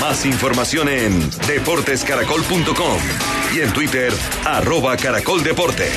[0.00, 2.98] Más información en deportescaracol.com
[3.54, 4.10] y en Twitter,
[4.44, 5.92] arroba caracoldeportes.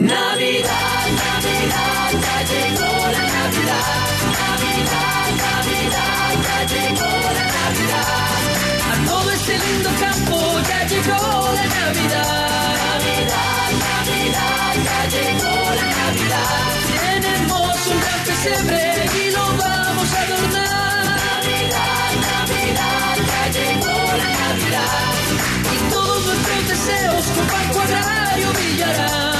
[0.00, 4.02] Navidad, Navidad, ya llegó la Navidad.
[4.34, 8.34] Navidad, Navidad, ya llegó la Navidad.
[8.90, 11.22] A todo este lindo campo ya llegó
[11.54, 12.74] la Navidad.
[12.84, 16.73] Navidad, Navidad, ya llegó la Navidad.
[18.44, 21.16] Pesebre y lo vamos a adornar.
[21.40, 23.16] Navidad, Navidad,
[23.54, 23.72] ya
[24.18, 25.14] la Navidad.
[25.72, 27.24] Y todos nuestros deseos
[27.72, 29.33] con Agrario brillarán.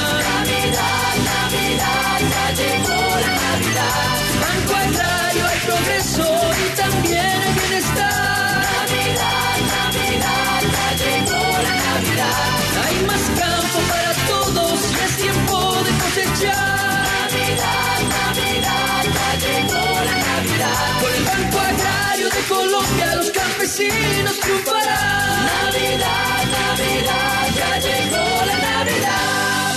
[22.47, 25.45] Colombia los campesinos triunfarán.
[25.45, 29.75] Navidad, Navidad, ya llegó la Navidad.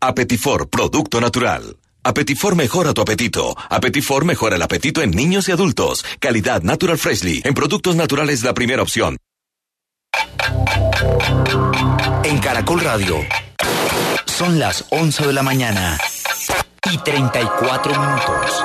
[0.00, 1.76] Apetifor, producto natural.
[2.02, 3.56] Apetifor mejora tu apetito.
[3.68, 6.04] Apetifor mejora el apetito en niños y adultos.
[6.20, 7.42] Calidad Natural Freshly.
[7.44, 9.16] En productos naturales la primera opción.
[12.24, 13.16] En Caracol Radio.
[14.26, 15.98] Son las 11 de la mañana
[16.90, 18.64] y 34 minutos.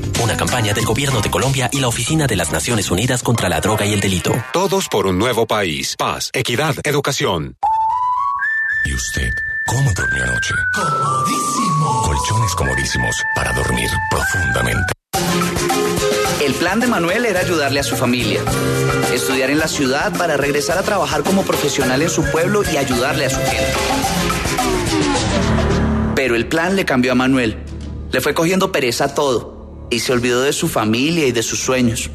[0.21, 3.59] Una campaña del Gobierno de Colombia y la Oficina de las Naciones Unidas contra la
[3.59, 4.31] Droga y el Delito.
[4.53, 5.95] Todos por un nuevo país.
[5.97, 7.55] Paz, equidad, educación.
[8.85, 9.31] ¿Y usted
[9.65, 10.53] cómo durmió anoche?
[10.75, 12.01] Comodísimo.
[12.03, 14.93] Colchones comodísimos para dormir profundamente.
[16.39, 18.41] El plan de Manuel era ayudarle a su familia,
[19.11, 23.25] estudiar en la ciudad para regresar a trabajar como profesional en su pueblo y ayudarle
[23.25, 23.73] a su gente.
[26.15, 27.57] Pero el plan le cambió a Manuel.
[28.11, 29.60] Le fue cogiendo pereza a todo
[29.91, 32.09] y se olvidó de su familia y de sus sueños.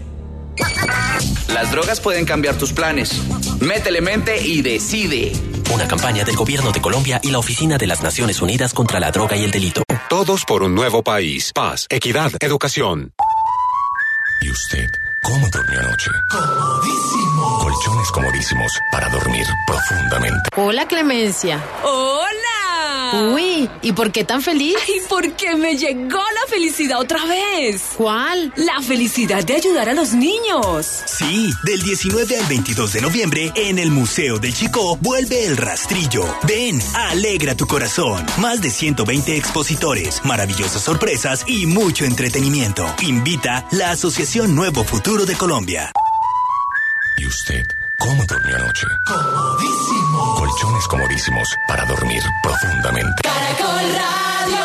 [1.48, 3.20] Las drogas pueden cambiar tus planes.
[3.60, 5.32] Métele mente y decide.
[5.72, 9.10] Una campaña del Gobierno de Colombia y la Oficina de las Naciones Unidas contra la
[9.10, 9.82] Droga y el Delito.
[10.08, 11.52] Todos por un nuevo país.
[11.54, 13.12] Paz, equidad, educación.
[14.42, 14.86] ¿Y usted
[15.22, 16.10] cómo durmió anoche?
[16.30, 17.58] Comodísimo.
[17.58, 20.50] Colchones comodísimos para dormir profundamente.
[20.56, 21.62] Hola, Clemencia.
[21.82, 22.55] ¡Hola!
[23.14, 24.76] Uy, ¿y por qué tan feliz?
[24.88, 27.82] ¿Y porque me llegó la felicidad otra vez?
[27.96, 28.52] ¿Cuál?
[28.56, 30.86] La felicidad de ayudar a los niños.
[31.06, 36.24] Sí, del 19 al 22 de noviembre en el Museo del Chico vuelve el rastrillo.
[36.46, 38.24] Ven, alegra tu corazón.
[38.38, 42.86] Más de 120 expositores, maravillosas sorpresas y mucho entretenimiento.
[43.02, 45.92] Invita la Asociación Nuevo Futuro de Colombia.
[47.18, 47.66] ¿Y usted
[47.98, 48.86] cómo durmió anoche?
[49.06, 50.34] Comodísimo.
[50.36, 53.22] Colchones comodísimos para dormir profundamente.
[53.22, 54.64] Caracol Radio.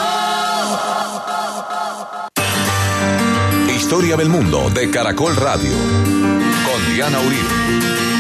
[3.75, 5.71] Historia del mundo de Caracol Radio.
[5.71, 8.10] Con Diana Uribe.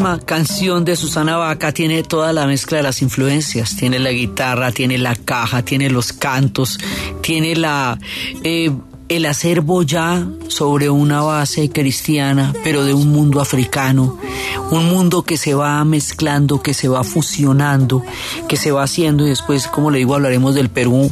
[0.00, 3.76] Misma canción de Susana Vaca tiene toda la mezcla de las influencias.
[3.76, 6.78] Tiene la guitarra, tiene la caja, tiene los cantos,
[7.20, 7.98] tiene la
[8.42, 8.70] eh,
[9.10, 14.16] el acervo ya sobre una base cristiana, pero de un mundo africano,
[14.70, 18.04] un mundo que se va mezclando, que se va fusionando,
[18.48, 21.10] que se va haciendo y después, como le digo, hablaremos del Perú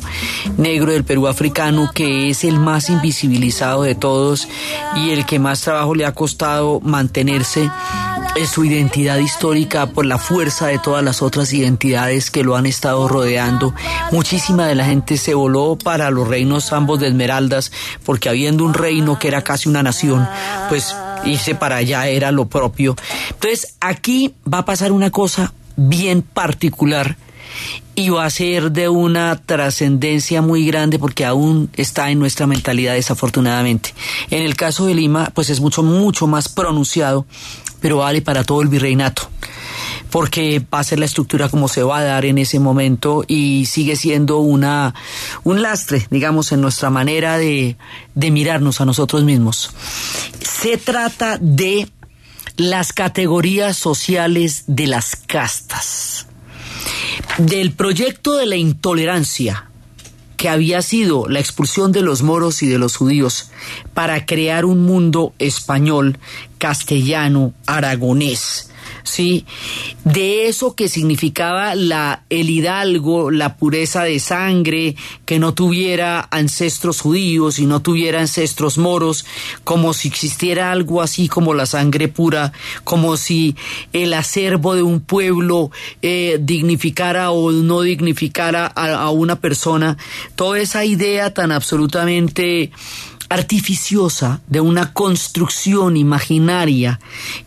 [0.57, 4.49] negro, del Perú africano, que es el más invisibilizado de todos
[4.95, 8.08] y el que más trabajo le ha costado mantenerse en
[8.47, 13.09] su identidad histórica por la fuerza de todas las otras identidades que lo han estado
[13.09, 13.75] rodeando.
[14.13, 17.73] Muchísima de la gente se voló para los reinos ambos de Esmeraldas,
[18.05, 20.29] porque habiendo un reino que era casi una nación,
[20.69, 22.97] pues irse para allá era lo propio.
[23.31, 27.17] Entonces aquí va a pasar una cosa bien particular
[27.95, 32.95] y va a ser de una trascendencia muy grande porque aún está en nuestra mentalidad
[32.95, 33.93] desafortunadamente.
[34.31, 37.27] En el caso de Lima, pues es mucho, mucho más pronunciado,
[37.81, 39.31] pero vale para todo el virreinato
[40.11, 43.67] porque va a ser la estructura como se va a dar en ese momento y
[43.67, 44.95] sigue siendo una
[45.45, 47.77] un lastre, digamos, en nuestra manera de,
[48.15, 49.71] de mirarnos a nosotros mismos.
[50.41, 51.89] Se trata de
[52.57, 56.27] las categorías sociales de las castas
[57.39, 59.69] del proyecto de la intolerancia
[60.37, 63.51] que había sido la expulsión de los moros y de los judíos
[63.93, 66.19] para crear un mundo español,
[66.59, 68.71] castellano, aragonés,
[69.05, 69.47] ¿sí?
[70.05, 77.01] De eso que significaba la, el hidalgo, la pureza de sangre, que no tuviera ancestros
[77.01, 79.25] judíos y no tuviera ancestros moros,
[79.65, 82.53] como si existiera algo así como la sangre pura,
[82.85, 83.57] como si
[83.93, 85.71] el acervo de un pueblo
[86.03, 89.97] eh, dignificara o no dignificara a, a una persona.
[90.37, 92.71] Toda esa idea tan absolutamente
[93.29, 96.99] artificiosa de una construcción imaginaria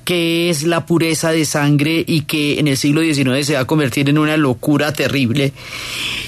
[0.06, 3.66] que es la pureza de sangre y que en el siglo XIX se va a
[3.66, 5.54] convertir en una locura terrible,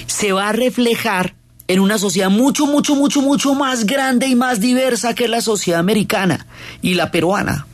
[0.06, 1.34] se va a reflejar
[1.66, 5.80] en una sociedad mucho, mucho, mucho, mucho más grande y más diversa que la sociedad
[5.80, 6.46] americana
[6.82, 7.66] y la peruana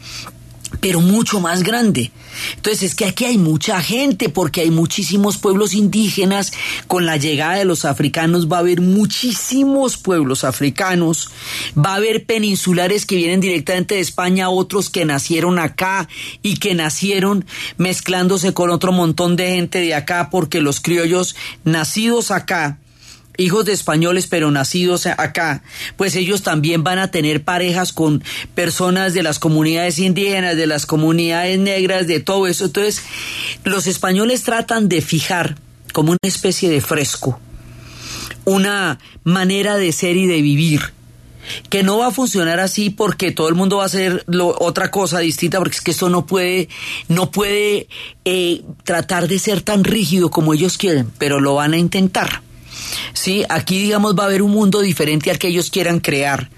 [0.81, 2.13] pero mucho más grande.
[2.57, 6.53] Entonces es que aquí hay mucha gente porque hay muchísimos pueblos indígenas.
[6.87, 11.31] Con la llegada de los africanos va a haber muchísimos pueblos africanos.
[11.77, 16.09] Va a haber peninsulares que vienen directamente de España, otros que nacieron acá
[16.43, 17.45] y que nacieron
[17.77, 22.79] mezclándose con otro montón de gente de acá porque los criollos nacidos acá
[23.37, 25.63] hijos de españoles pero nacidos acá,
[25.97, 28.23] pues ellos también van a tener parejas con
[28.55, 32.67] personas de las comunidades indígenas, de las comunidades negras, de todo eso.
[32.67, 33.03] Entonces,
[33.65, 35.57] los españoles tratan de fijar
[35.93, 37.41] como una especie de fresco,
[38.45, 40.93] una manera de ser y de vivir
[41.69, 44.25] que no va a funcionar así porque todo el mundo va a hacer
[44.59, 46.69] otra cosa distinta porque es que esto no puede
[47.09, 47.89] no puede
[48.25, 52.43] eh, tratar de ser tan rígido como ellos quieren pero lo van a intentar
[53.13, 56.51] sí aquí digamos va a haber un mundo diferente al que ellos quieran crear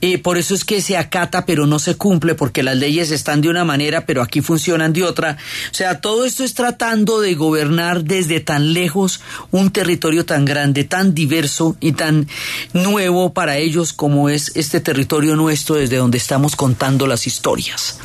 [0.00, 3.40] eh, por eso es que se acata pero no se cumple porque las leyes están
[3.40, 5.36] de una manera pero aquí funcionan de otra.
[5.70, 9.20] O sea, todo esto es tratando de gobernar desde tan lejos
[9.50, 12.28] un territorio tan grande, tan diverso y tan
[12.72, 17.98] nuevo para ellos como es este territorio nuestro desde donde estamos contando las historias.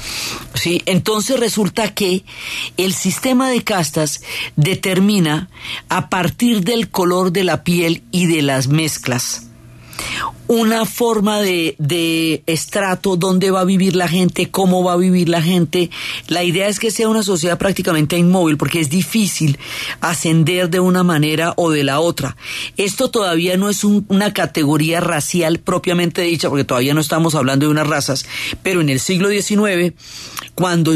[0.53, 0.81] ¿Sí?
[0.85, 2.23] Entonces resulta que
[2.77, 4.21] el sistema de castas
[4.55, 5.49] determina
[5.89, 9.48] a partir del color de la piel y de las mezclas
[10.49, 15.43] una forma de, estrato, dónde va a vivir la gente, cómo va a vivir la
[15.43, 15.91] gente.
[16.27, 19.59] La idea es que sea una sociedad prácticamente inmóvil porque es difícil
[20.01, 22.35] ascender de una manera o de la otra.
[22.77, 27.71] Esto todavía no es una categoría racial propiamente dicha porque todavía no estamos hablando de
[27.71, 28.25] unas razas,
[28.63, 29.93] pero en el siglo XIX,
[30.55, 30.93] cuando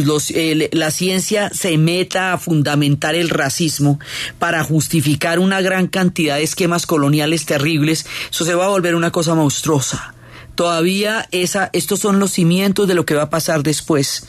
[0.72, 4.00] la ciencia se meta a fundamentar el racismo
[4.40, 9.12] para justificar una gran cantidad de esquemas coloniales terribles, eso se va a volver una
[9.12, 10.14] cosa monstruosa.
[10.56, 14.28] Todavía esa, estos son los cimientos de lo que va a pasar después,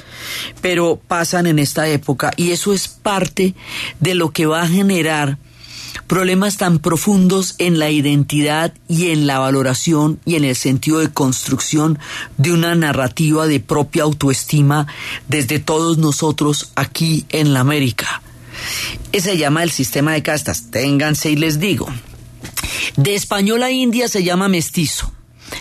[0.62, 3.54] pero pasan en esta época y eso es parte
[4.00, 5.38] de lo que va a generar
[6.06, 11.10] problemas tan profundos en la identidad y en la valoración y en el sentido de
[11.10, 11.98] construcción
[12.36, 14.86] de una narrativa de propia autoestima
[15.28, 18.22] desde todos nosotros aquí en la América.
[19.12, 20.70] Ese se llama el sistema de castas.
[20.70, 21.88] Ténganse y les digo.
[22.96, 25.12] De española a india se llama mestizo.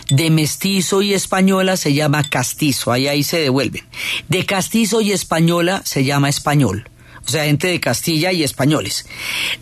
[0.08, 3.84] De mestizo y española se llama castizo, ahí ahí se devuelven.
[4.28, 6.88] De castizo y española se llama español,
[7.26, 9.06] o sea, gente de Castilla y españoles.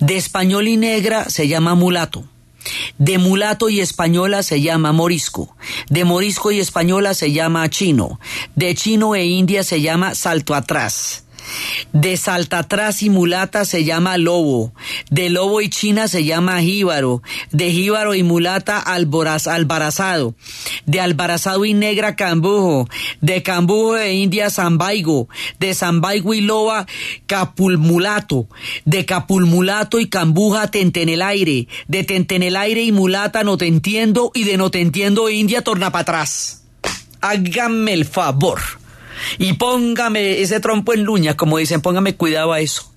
[0.00, 2.24] De español y negra se llama mulato.
[2.98, 5.56] De mulato y española se llama morisco.
[5.88, 8.20] De morisco y española se llama chino.
[8.54, 11.24] De chino e india se llama salto atrás.
[11.92, 14.72] De Saltatras y mulata se llama lobo.
[15.10, 17.22] De lobo y china se llama jíbaro.
[17.50, 20.34] De jíbaro y mulata alboraz, albarazado.
[20.86, 22.88] De albarazado y negra cambujo.
[23.20, 25.28] De cambujo e india zambaigo.
[25.58, 26.86] De zambaigo y loba
[27.26, 28.48] capulmulato.
[28.84, 31.68] De capulmulato y cambuja tente en el aire.
[31.88, 34.30] De tente en el aire y mulata no te entiendo.
[34.34, 36.64] Y de no te entiendo india torna para atrás.
[37.20, 38.81] Hágame el favor
[39.38, 42.92] y póngame ese trompo en luña, como dicen, póngame cuidado a eso.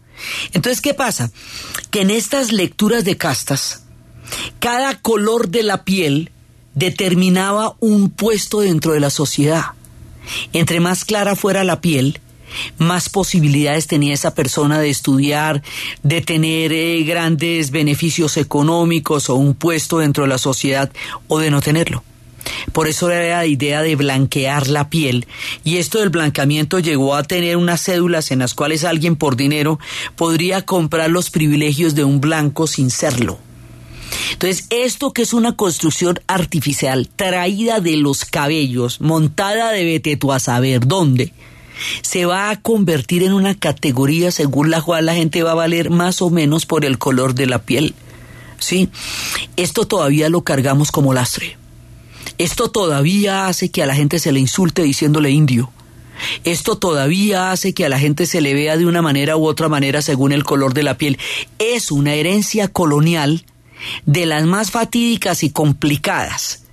[0.54, 1.32] Entonces, ¿qué pasa?
[1.92, 3.84] Que en estas lecturas de castas,
[4.60, 6.32] cada color de la piel
[6.74, 9.64] determinaba un puesto dentro de la sociedad.
[10.54, 12.20] Entre más clara fuera la piel,
[12.78, 15.62] más posibilidades tenía esa persona de estudiar,
[16.04, 20.92] de tener eh, grandes beneficios económicos o un puesto dentro de la sociedad
[21.28, 22.04] o de no tenerlo.
[22.72, 25.28] Por eso era la idea de blanquear la piel.
[25.64, 29.80] Y esto del blanqueamiento llegó a tener unas cédulas en las cuales alguien por dinero
[30.16, 33.40] podría comprar los privilegios de un blanco sin serlo.
[34.32, 40.40] Entonces, esto que es una construcción artificial, traída de los cabellos, montada de vete a
[40.40, 41.34] saber dónde,
[42.02, 45.90] se va a convertir en una categoría según la cual la gente va a valer
[45.90, 47.94] más o menos por el color de la piel.
[48.58, 48.90] ¿Sí?
[49.58, 51.58] Esto todavía lo cargamos como lastre.
[52.38, 55.72] Esto todavía hace que a la gente se le insulte diciéndole indio.
[56.44, 59.70] Esto todavía hace que a la gente se le vea de una manera u otra
[59.70, 61.18] manera según el color de la piel.
[61.60, 63.46] Es una herencia colonial
[64.06, 66.64] de las más fatídicas y complicadas.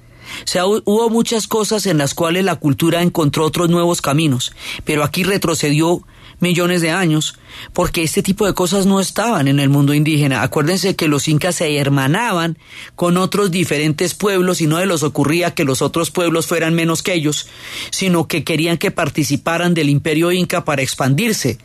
[0.45, 4.53] O sea, hubo muchas cosas en las cuales la cultura encontró otros nuevos caminos,
[4.85, 6.03] pero aquí retrocedió
[6.41, 7.39] millones de años,
[7.73, 10.43] porque este tipo de cosas no estaban en el mundo indígena.
[10.43, 12.59] Acuérdense que los incas se hermanaban
[12.97, 17.03] con otros diferentes pueblos y no de los ocurría que los otros pueblos fueran menos
[17.03, 17.49] que ellos,
[17.91, 21.59] sino que querían que participaran del imperio inca para expandirse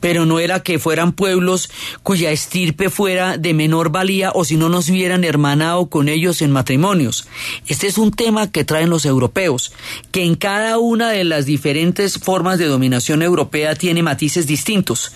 [0.00, 1.70] pero no era que fueran pueblos
[2.02, 6.50] cuya estirpe fuera de menor valía o si no nos hubieran hermanado con ellos en
[6.50, 7.26] matrimonios.
[7.66, 9.72] Este es un tema que traen los europeos,
[10.10, 15.12] que en cada una de las diferentes formas de dominación europea tiene matices distintos,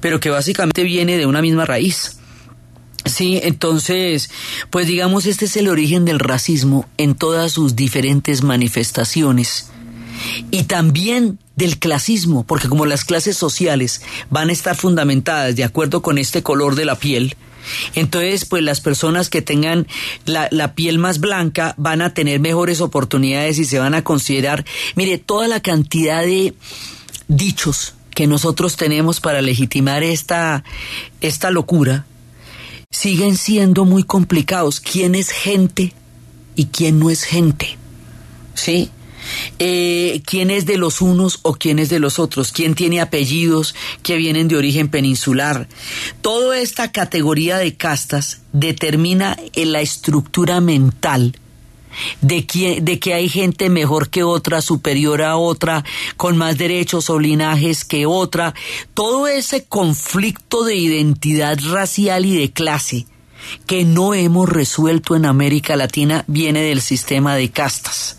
[0.00, 2.18] pero que básicamente viene de una misma raíz.
[3.04, 4.30] Sí, entonces,
[4.70, 9.70] pues digamos, este es el origen del racismo en todas sus diferentes manifestaciones
[10.50, 16.00] y también del clasismo, porque como las clases sociales van a estar fundamentadas de acuerdo
[16.00, 17.36] con este color de la piel,
[17.94, 19.86] Entonces, pues las personas que tengan
[20.26, 24.64] la, la, piel más blanca van a tener mejores oportunidades y se van a considerar,
[24.96, 26.54] mire, toda la cantidad de
[27.28, 30.64] dichos que nosotros tenemos para legitimar esta,
[31.20, 32.06] esta locura,
[32.90, 34.80] siguen siendo muy complicados.
[34.80, 35.92] ¿Quién es gente
[36.54, 37.78] y quién no es gente?
[38.54, 38.90] ¿Sí?
[39.58, 43.74] Eh, quién es de los unos o quién es de los otros, quién tiene apellidos
[44.02, 45.68] que vienen de origen peninsular.
[46.20, 51.36] Toda esta categoría de castas determina en la estructura mental
[52.20, 55.84] de que, de que hay gente mejor que otra, superior a otra,
[56.16, 58.54] con más derechos o linajes que otra.
[58.94, 63.06] Todo ese conflicto de identidad racial y de clase
[63.66, 68.18] que no hemos resuelto en América Latina viene del sistema de castas.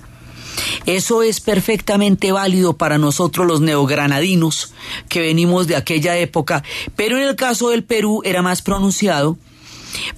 [0.86, 4.74] Eso es perfectamente válido para nosotros los neogranadinos
[5.10, 6.64] que venimos de aquella época,
[6.96, 9.38] pero en el caso del Perú era más pronunciado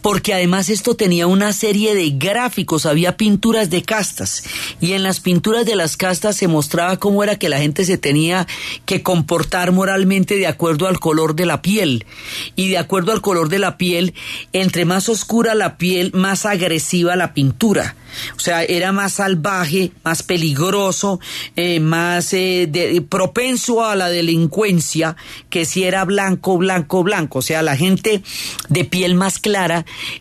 [0.01, 4.43] porque además esto tenía una serie de gráficos, había pinturas de castas
[4.81, 7.97] y en las pinturas de las castas se mostraba cómo era que la gente se
[7.97, 8.47] tenía
[8.85, 12.05] que comportar moralmente de acuerdo al color de la piel
[12.55, 14.13] y de acuerdo al color de la piel,
[14.53, 17.95] entre más oscura la piel, más agresiva la pintura.
[18.37, 21.19] O sea, era más salvaje, más peligroso,
[21.55, 25.15] eh, más eh, propenso a la delincuencia
[25.49, 27.39] que si era blanco, blanco, blanco.
[27.39, 28.23] O sea, la gente
[28.69, 29.64] de piel más clara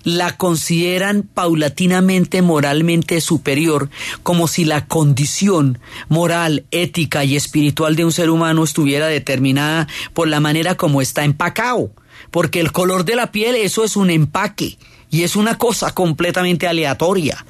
[0.03, 3.91] la consideran paulatinamente moralmente superior,
[4.23, 5.79] como si la condición
[6.09, 11.25] moral, ética y espiritual de un ser humano estuviera determinada por la manera como está
[11.25, 11.91] empacado.
[12.31, 14.79] Porque el color de la piel, eso es un empaque
[15.11, 17.45] y es una cosa completamente aleatoria.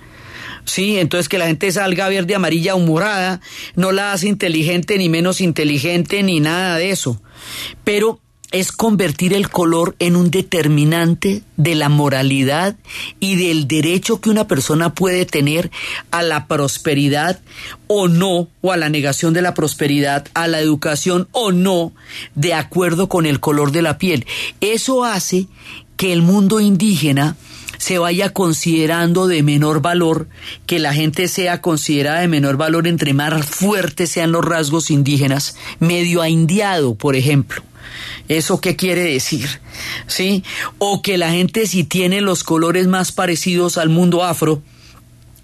[0.65, 3.41] Sí, entonces que la gente salga verde, amarilla o morada
[3.75, 7.21] no la hace inteligente ni menos inteligente ni nada de eso.
[7.85, 8.21] Pero
[8.55, 12.77] es convertir el color en un determinante de la moralidad
[13.19, 15.73] y del derecho que una persona puede tener
[16.13, 17.41] a la prosperidad
[17.89, 21.95] o no, o a la negación de la prosperidad, a la educación o no,
[22.37, 24.25] de acuerdo con el color de la piel.
[24.61, 25.49] Eso hace
[25.97, 27.37] que el mundo indígena
[27.79, 30.29] se vaya considerando de menor valor,
[30.67, 35.57] que la gente sea considerada de menor valor entre más fuertes sean los rasgos indígenas,
[35.81, 37.65] medio a indiado, por ejemplo.
[38.29, 39.49] ¿Eso qué quiere decir?
[40.07, 40.45] ¿Sí?
[40.79, 44.63] O que la gente si tiene los colores más parecidos al mundo afro,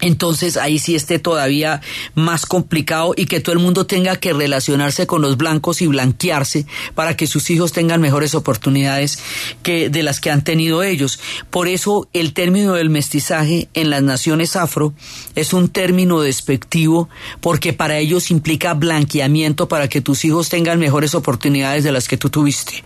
[0.01, 1.81] entonces ahí sí esté todavía
[2.15, 6.65] más complicado y que todo el mundo tenga que relacionarse con los blancos y blanquearse
[6.95, 9.19] para que sus hijos tengan mejores oportunidades
[9.63, 11.19] que de las que han tenido ellos.
[11.49, 14.93] Por eso el término del mestizaje en las naciones afro
[15.35, 21.15] es un término despectivo porque para ellos implica blanqueamiento para que tus hijos tengan mejores
[21.15, 22.83] oportunidades de las que tú tuviste.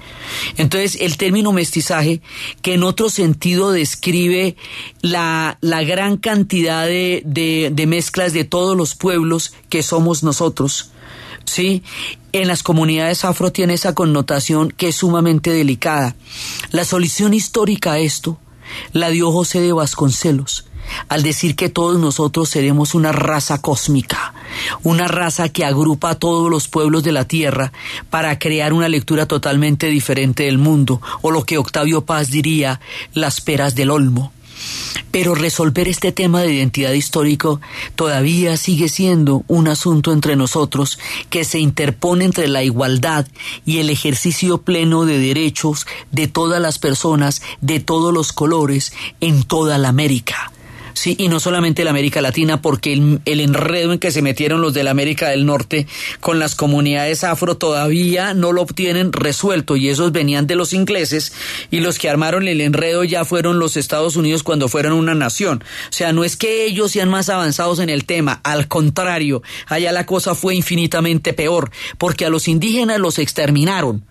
[0.58, 2.22] Entonces el término mestizaje
[2.62, 4.56] que en otro sentido describe
[5.06, 10.90] la, la gran cantidad de de, mezclas de todos los pueblos que somos nosotros.
[11.46, 11.84] ¿sí?
[12.32, 16.16] En las comunidades afro tiene esa connotación que es sumamente delicada.
[16.72, 18.40] La solución histórica a esto
[18.94, 20.66] la dio José de Vasconcelos
[21.08, 24.36] al decir que todos nosotros seremos una raza cósmica,
[24.84, 27.72] una raza que agrupa a todos los pueblos de la tierra
[28.12, 32.80] para crear una lectura totalmente diferente del mundo, o lo que Octavio Paz diría,
[33.14, 34.32] las peras del olmo.
[35.12, 37.62] Pero resolver este tema de identidad histórico
[37.96, 41.00] todavía sigue siendo un asunto entre nosotros
[41.30, 43.28] que se interpone entre la igualdad
[43.66, 49.44] y el ejercicio pleno de derechos de todas las personas de todos los colores en
[49.44, 50.52] toda la América.
[50.96, 54.74] Sí, y no solamente la América Latina, porque el, enredo en que se metieron los
[54.74, 55.88] de la América del Norte
[56.22, 61.34] con las comunidades afro todavía no lo obtienen resuelto y esos venían de los ingleses
[61.70, 65.66] y los que armaron el enredo ya fueron los Estados Unidos cuando fueron una nación.
[65.90, 69.92] O sea, no es que ellos sean más avanzados en el tema, al contrario, allá
[69.92, 74.06] la cosa fue infinitamente peor, porque a los indígenas los exterminaron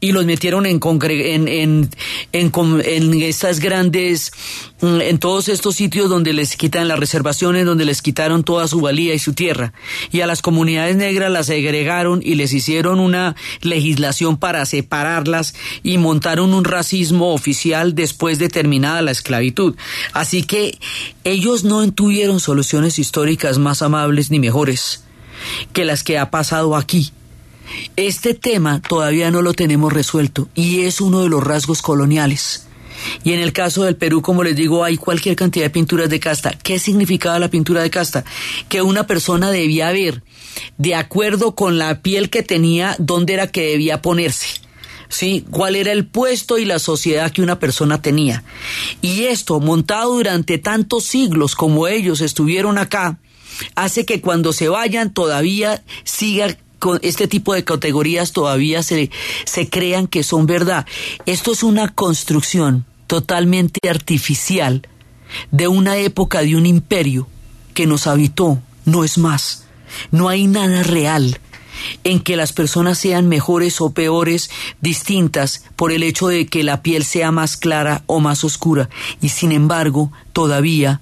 [0.00, 1.90] y los metieron en, en,
[2.32, 2.52] en,
[2.84, 4.32] en, estas grandes,
[4.80, 8.80] mm, en todos estos sitios donde les quitan las reservaciones, donde les quitaron toda su
[8.80, 9.74] valía y su tierra.
[10.10, 15.98] Y a las comunidades negras las segregaron y les hicieron una legislación para separarlas y
[15.98, 19.76] montaron un racismo oficial después de terminada la esclavitud.
[20.14, 20.78] Así que
[21.24, 25.04] ellos no tuvieron soluciones históricas más amables ni mejores
[25.72, 27.12] que las que ha pasado aquí
[27.96, 32.66] este tema todavía no lo tenemos resuelto y es uno de los rasgos coloniales.
[33.24, 36.20] Y en el caso del Perú, como les digo, hay cualquier cantidad de pinturas de
[36.20, 36.52] casta.
[36.62, 38.24] ¿Qué significaba la pintura de casta?
[38.68, 40.22] Que una persona debía ver,
[40.76, 44.60] de acuerdo con la piel que tenía, dónde era que debía ponerse
[45.10, 45.44] ¿sí?
[45.50, 48.42] ¿Cuál era el puesto y la sociedad que una persona tenía?
[49.02, 53.18] Y esto, montado durante tantos siglos como ellos estuvieron acá,
[53.74, 56.56] hace que cuando se vayan todavía siga
[57.02, 59.10] este tipo de categorías todavía se,
[59.44, 60.86] se crean que son verdad.
[61.26, 64.86] Esto es una construcción totalmente artificial
[65.50, 67.26] de una época de un imperio
[67.74, 69.64] que nos habitó, no es más.
[70.10, 71.40] No hay nada real
[72.04, 74.50] en que las personas sean mejores o peores,
[74.80, 78.88] distintas, por el hecho de que la piel sea más clara o más oscura.
[79.20, 81.00] Y sin embargo, todavía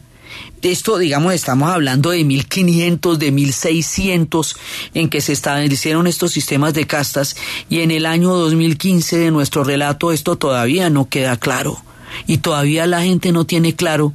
[0.62, 4.56] esto, digamos, estamos hablando de 1500, de 1600
[4.94, 7.36] en que se establecieron estos sistemas de castas
[7.68, 11.82] y en el año 2015 de nuestro relato esto todavía no queda claro
[12.26, 14.12] y todavía la gente no tiene claro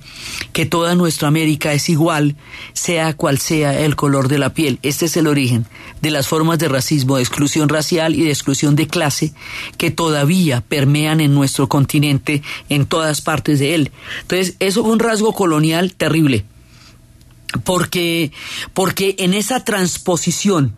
[0.52, 2.36] que toda nuestra América es igual,
[2.74, 4.80] sea cual sea el color de la piel.
[4.82, 5.66] Este es el origen
[6.04, 9.34] de las formas de racismo, de exclusión racial y de exclusión de clase
[9.78, 13.92] que todavía permean en nuestro continente, en todas partes de él.
[14.22, 16.44] Entonces, eso es un rasgo colonial terrible.
[17.64, 18.34] Porque,
[18.74, 20.76] porque en esa transposición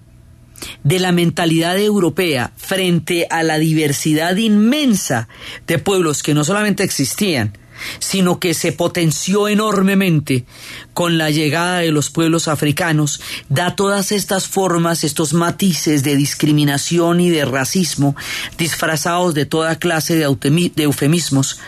[0.84, 5.28] de la mentalidad europea frente a la diversidad inmensa
[5.66, 7.58] de pueblos que no solamente existían,
[8.00, 10.46] sino que se potenció enormemente
[10.94, 17.20] con la llegada de los pueblos africanos, da todas estas formas, estos matices de discriminación
[17.20, 18.16] y de racismo,
[18.58, 21.60] disfrazados de toda clase de, eufemismos,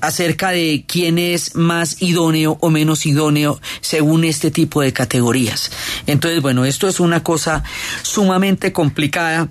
[0.00, 5.70] acerca de quién es más idóneo o menos idóneo según este tipo de categorías.
[6.06, 7.62] Entonces, bueno, esto es una cosa
[8.02, 9.48] sumamente complicada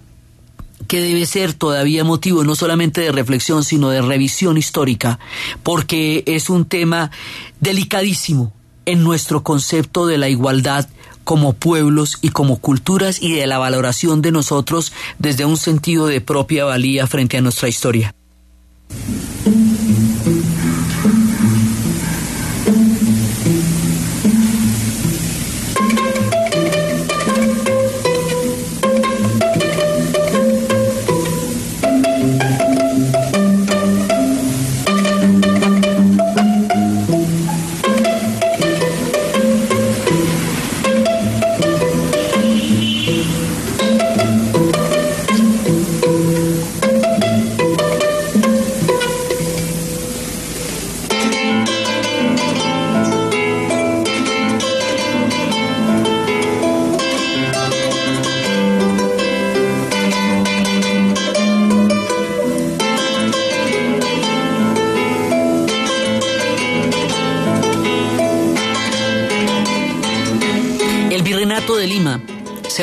[0.87, 5.19] que debe ser todavía motivo no solamente de reflexión, sino de revisión histórica,
[5.63, 7.11] porque es un tema
[7.59, 8.53] delicadísimo
[8.85, 10.87] en nuestro concepto de la igualdad
[11.23, 16.21] como pueblos y como culturas y de la valoración de nosotros desde un sentido de
[16.21, 18.13] propia valía frente a nuestra historia.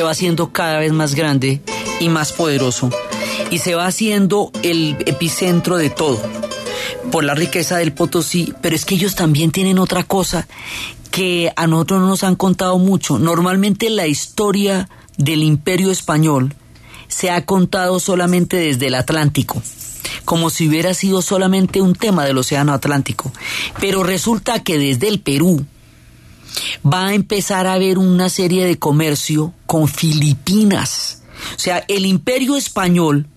[0.09, 1.61] Haciendo cada vez más grande
[1.99, 2.89] y más poderoso
[3.51, 6.21] y se va haciendo el epicentro de todo
[7.11, 10.47] por la riqueza del Potosí, pero es que ellos también tienen otra cosa
[11.11, 13.17] que a nosotros no nos han contado mucho.
[13.17, 16.53] Normalmente la historia del imperio español
[17.07, 19.61] se ha contado solamente desde el Atlántico,
[20.25, 23.31] como si hubiera sido solamente un tema del Océano Atlántico.
[23.79, 25.65] Pero resulta que desde el Perú,
[26.85, 31.23] va a empezar a haber una serie de comercio con Filipinas.
[31.55, 33.27] O sea, el imperio español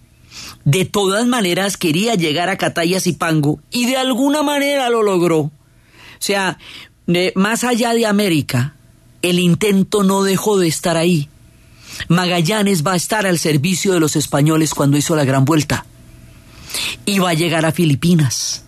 [0.65, 5.39] de todas maneras quería llegar a Catayas y Pango y de alguna manera lo logró.
[5.39, 5.51] O
[6.19, 6.59] sea,
[7.35, 8.77] más allá de América,
[9.23, 11.29] el intento no dejó de estar ahí.
[12.09, 15.85] Magallanes va a estar al servicio de los españoles cuando hizo la gran vuelta.
[17.05, 18.65] Y va a llegar a Filipinas.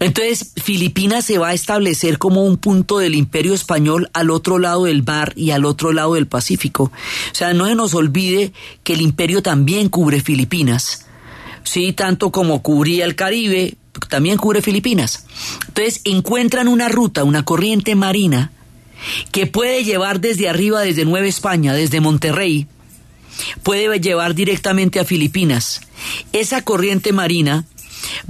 [0.00, 4.84] Entonces, Filipinas se va a establecer como un punto del imperio español al otro lado
[4.84, 6.84] del mar y al otro lado del Pacífico.
[6.84, 8.52] O sea, no se nos olvide
[8.82, 11.06] que el imperio también cubre Filipinas.
[11.62, 13.76] Sí, tanto como cubría el Caribe,
[14.08, 15.26] también cubre Filipinas.
[15.68, 18.52] Entonces, encuentran una ruta, una corriente marina
[19.32, 22.66] que puede llevar desde arriba, desde Nueva España, desde Monterrey,
[23.62, 25.80] puede llevar directamente a Filipinas.
[26.32, 27.64] Esa corriente marina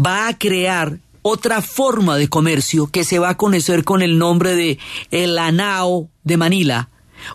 [0.04, 4.54] va a crear otra forma de comercio que se va a conocer con el nombre
[4.54, 4.78] de
[5.10, 6.90] el anao de Manila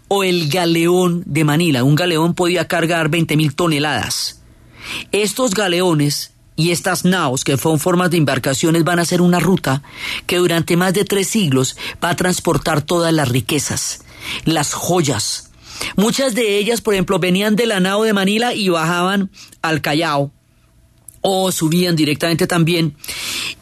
[0.07, 1.83] o el galeón de Manila.
[1.83, 4.43] Un galeón podía cargar 20 mil toneladas.
[5.11, 9.81] Estos galeones y estas naos, que son formas de embarcaciones, van a ser una ruta
[10.27, 14.01] que durante más de tres siglos va a transportar todas las riquezas,
[14.45, 15.49] las joyas.
[15.95, 19.31] Muchas de ellas, por ejemplo, venían de la de Manila y bajaban
[19.63, 20.31] al Callao
[21.21, 22.95] o subían directamente también.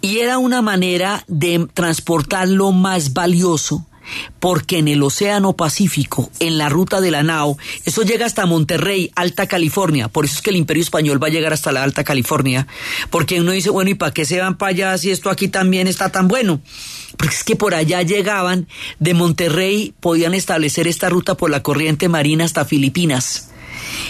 [0.01, 3.86] Y era una manera de transportar lo más valioso
[4.39, 9.12] porque en el Océano Pacífico, en la ruta de la Nao, eso llega hasta Monterrey,
[9.16, 12.03] Alta California, por eso es que el Imperio Español va a llegar hasta la Alta
[12.03, 12.68] California,
[13.10, 15.88] porque uno dice, bueno, ¿y para qué se van para allá si esto aquí también
[15.88, 16.62] está tan bueno?
[17.18, 18.68] Porque es que por allá llegaban,
[18.99, 23.49] de Monterrey podían establecer esta ruta por la corriente marina hasta Filipinas.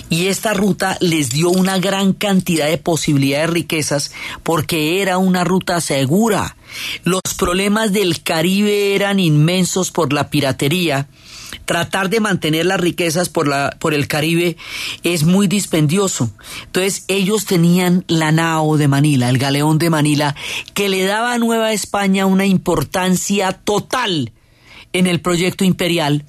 [0.10, 4.12] Y esta ruta les dio una gran cantidad de posibilidades de riquezas
[4.44, 6.56] porque era una ruta segura.
[7.04, 11.08] Los problemas del Caribe eran inmensos por la piratería.
[11.66, 14.58] Tratar de mantener las riquezas por, la, por el Caribe
[15.04, 16.32] es muy dispendioso.
[16.66, 20.36] Entonces ellos tenían la nao de Manila, el galeón de Manila,
[20.74, 24.32] que le daba a Nueva España una importancia total
[24.94, 26.26] en el proyecto imperial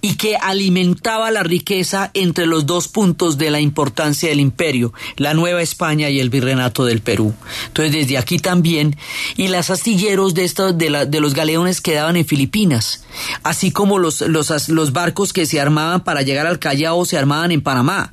[0.00, 5.34] y que alimentaba la riqueza entre los dos puntos de la importancia del imperio, la
[5.34, 7.34] Nueva España y el Virreinato del Perú.
[7.66, 8.96] Entonces, desde aquí también,
[9.36, 13.04] y las astilleros de, estos, de, la, de los galeones quedaban en Filipinas,
[13.42, 17.62] así como los, los barcos que se armaban para llegar al Callao se armaban en
[17.62, 18.12] Panamá.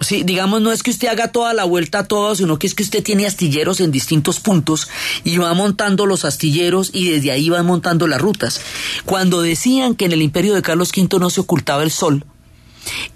[0.00, 2.74] Sí, digamos, no es que usted haga toda la vuelta a todo, sino que es
[2.74, 4.88] que usted tiene astilleros en distintos puntos
[5.22, 8.60] y va montando los astilleros y desde ahí va montando las rutas.
[9.04, 12.24] Cuando decían que en el imperio de Carlos V no se ocultaba el sol,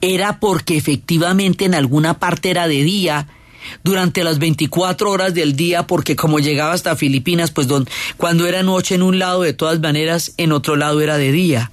[0.00, 3.26] era porque efectivamente en alguna parte era de día,
[3.84, 8.62] durante las 24 horas del día, porque como llegaba hasta Filipinas, pues don, cuando era
[8.62, 11.70] noche en un lado, de todas maneras, en otro lado era de día.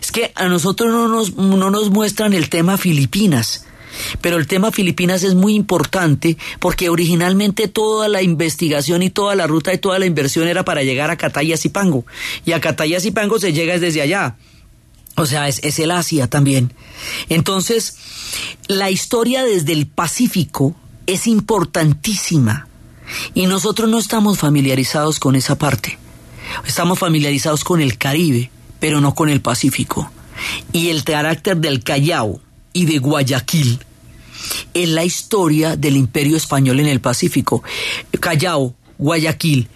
[0.00, 3.66] Es que a nosotros no nos, no nos muestran el tema Filipinas
[4.20, 9.46] pero el tema Filipinas es muy importante porque originalmente toda la investigación y toda la
[9.46, 12.04] ruta y toda la inversión era para llegar a Catayas y Pango.
[12.44, 14.36] Y a Catayas y Pango se llega desde allá.
[15.16, 16.72] O sea, es, es el Asia también.
[17.28, 17.96] Entonces,
[18.68, 20.76] la historia desde el Pacífico
[21.06, 22.68] es importantísima.
[23.34, 25.98] Y nosotros no estamos familiarizados con esa parte.
[26.66, 30.10] Estamos familiarizados con el Caribe, pero no con el Pacífico.
[30.72, 32.40] Y el carácter del Callao
[32.76, 33.78] y de Guayaquil
[34.74, 37.62] en la historia del imperio español en el Pacífico.
[38.20, 39.68] Callao, Guayaquil,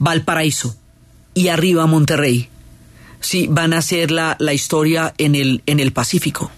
[0.00, 0.74] Valparaíso
[1.32, 2.48] y arriba Monterrey.
[3.20, 6.50] Sí, van a ser la, la historia en el, en el Pacífico.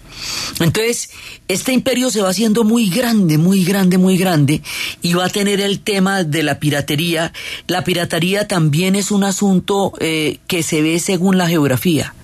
[0.60, 1.10] Entonces,
[1.48, 4.62] este imperio se va haciendo muy grande, muy grande, muy grande,
[5.02, 7.34] y va a tener el tema de la piratería.
[7.66, 12.14] La piratería también es un asunto eh, que se ve según la geografía.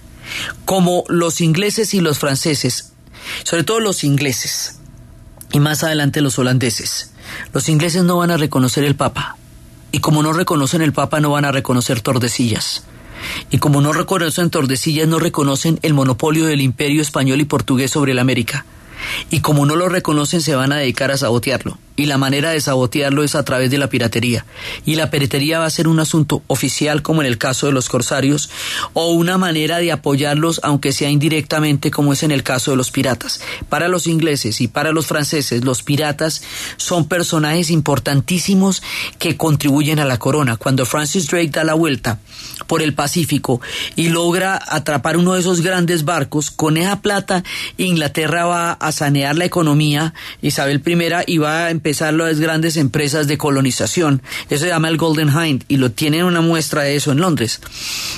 [0.65, 2.93] Como los ingleses y los franceses,
[3.45, 4.79] sobre todo los ingleses,
[5.53, 7.13] y más adelante los holandeses.
[7.53, 9.37] Los ingleses no van a reconocer el Papa.
[9.93, 12.85] Y como no reconocen el Papa, no van a reconocer Tordesillas.
[13.51, 18.13] Y como no reconocen Tordesillas, no reconocen el monopolio del imperio español y portugués sobre
[18.13, 18.65] el América.
[19.31, 22.61] Y como no lo reconocen, se van a dedicar a sabotearlo y la manera de
[22.61, 24.47] sabotearlo es a través de la piratería.
[24.87, 27.89] Y la piratería va a ser un asunto oficial como en el caso de los
[27.89, 28.51] corsarios
[28.93, 32.93] o una manera de apoyarlos aunque sea indirectamente como es en el caso de los
[32.93, 33.41] piratas.
[33.69, 36.41] Para los ingleses y para los franceses los piratas
[36.77, 38.81] son personajes importantísimos
[39.19, 40.57] que contribuyen a la corona.
[40.57, 42.21] Cuando Francis Drake da la vuelta
[42.69, 43.61] por el Pacífico
[43.97, 47.43] y logra atrapar uno de esos grandes barcos, con esa plata
[47.77, 53.27] Inglaterra va a sanear la economía, Isabel I y va a empezar las grandes empresas
[53.27, 54.23] de colonización.
[54.49, 57.61] Eso se llama el Golden Hind y lo tienen una muestra de eso en Londres.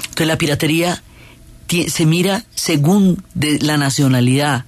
[0.03, 1.03] Entonces la piratería
[1.89, 4.65] se mira según de la nacionalidad,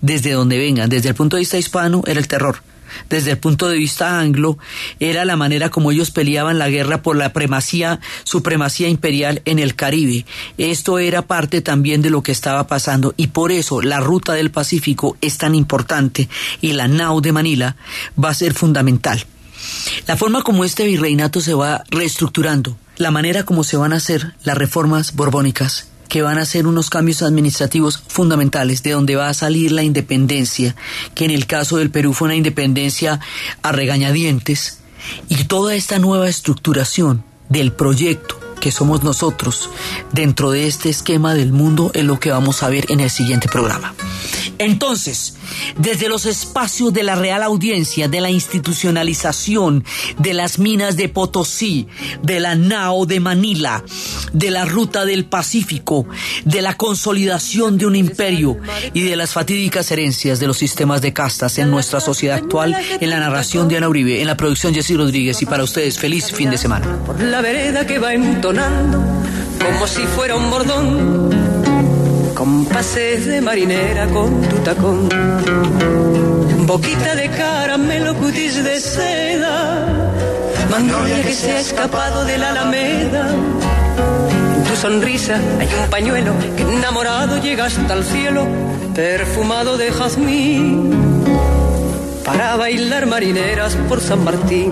[0.00, 0.88] desde donde vengan.
[0.88, 2.62] Desde el punto de vista hispano era el terror
[3.08, 4.58] desde el punto de vista anglo,
[5.00, 9.74] era la manera como ellos peleaban la guerra por la primacía, supremacía imperial en el
[9.74, 10.24] Caribe.
[10.58, 14.50] Esto era parte también de lo que estaba pasando y por eso la ruta del
[14.50, 16.28] Pacífico es tan importante
[16.60, 17.76] y la NAU de Manila
[18.22, 19.24] va a ser fundamental.
[20.06, 24.34] La forma como este virreinato se va reestructurando, la manera como se van a hacer
[24.44, 29.34] las reformas borbónicas, que van a ser unos cambios administrativos fundamentales, de donde va a
[29.34, 30.76] salir la independencia,
[31.14, 33.20] que en el caso del Perú fue una independencia
[33.62, 34.78] a regañadientes,
[35.28, 39.70] y toda esta nueva estructuración del proyecto que somos nosotros
[40.12, 43.48] dentro de este esquema del mundo es lo que vamos a ver en el siguiente
[43.48, 43.94] programa.
[44.58, 45.36] Entonces,
[45.78, 49.84] desde los espacios de la Real Audiencia, de la institucionalización,
[50.18, 51.86] de las minas de Potosí,
[52.22, 53.82] de la NAO de Manila,
[54.32, 56.06] de la Ruta del Pacífico,
[56.44, 58.58] de la consolidación de un imperio
[58.92, 63.10] y de las fatídicas herencias de los sistemas de castas en nuestra sociedad actual, en
[63.10, 66.50] la narración de Ana Uribe, en la producción Jessy Rodríguez y para ustedes feliz fin
[66.50, 66.98] de semana.
[67.04, 69.02] Por la vereda que va entonando
[69.58, 71.45] como si fuera un bordón
[72.46, 75.08] compases de marinera con tu tacón,
[76.64, 79.56] boquita de caramelo, cutis de seda,
[80.70, 83.34] magnolia que se ha escapado de la alameda,
[84.80, 88.46] sonrisa hay un pañuelo que enamorado llega hasta el cielo,
[88.94, 90.92] perfumado de jazmín,
[92.24, 94.70] para bailar marineras por San Martín.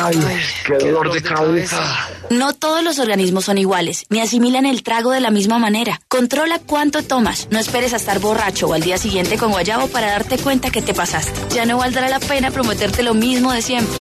[0.00, 0.16] Ay,
[0.64, 2.08] qué dolor de cabeza.
[2.30, 6.00] No todos los organismos son iguales, ni asimilan el trago de la misma manera.
[6.08, 7.48] Controla cuánto tomas.
[7.50, 10.82] No esperes a estar borracho o al día siguiente con guayabo para darte cuenta que
[10.82, 11.32] te pasaste.
[11.54, 13.96] Ya no valdrá la pena prometerte lo mismo de siempre.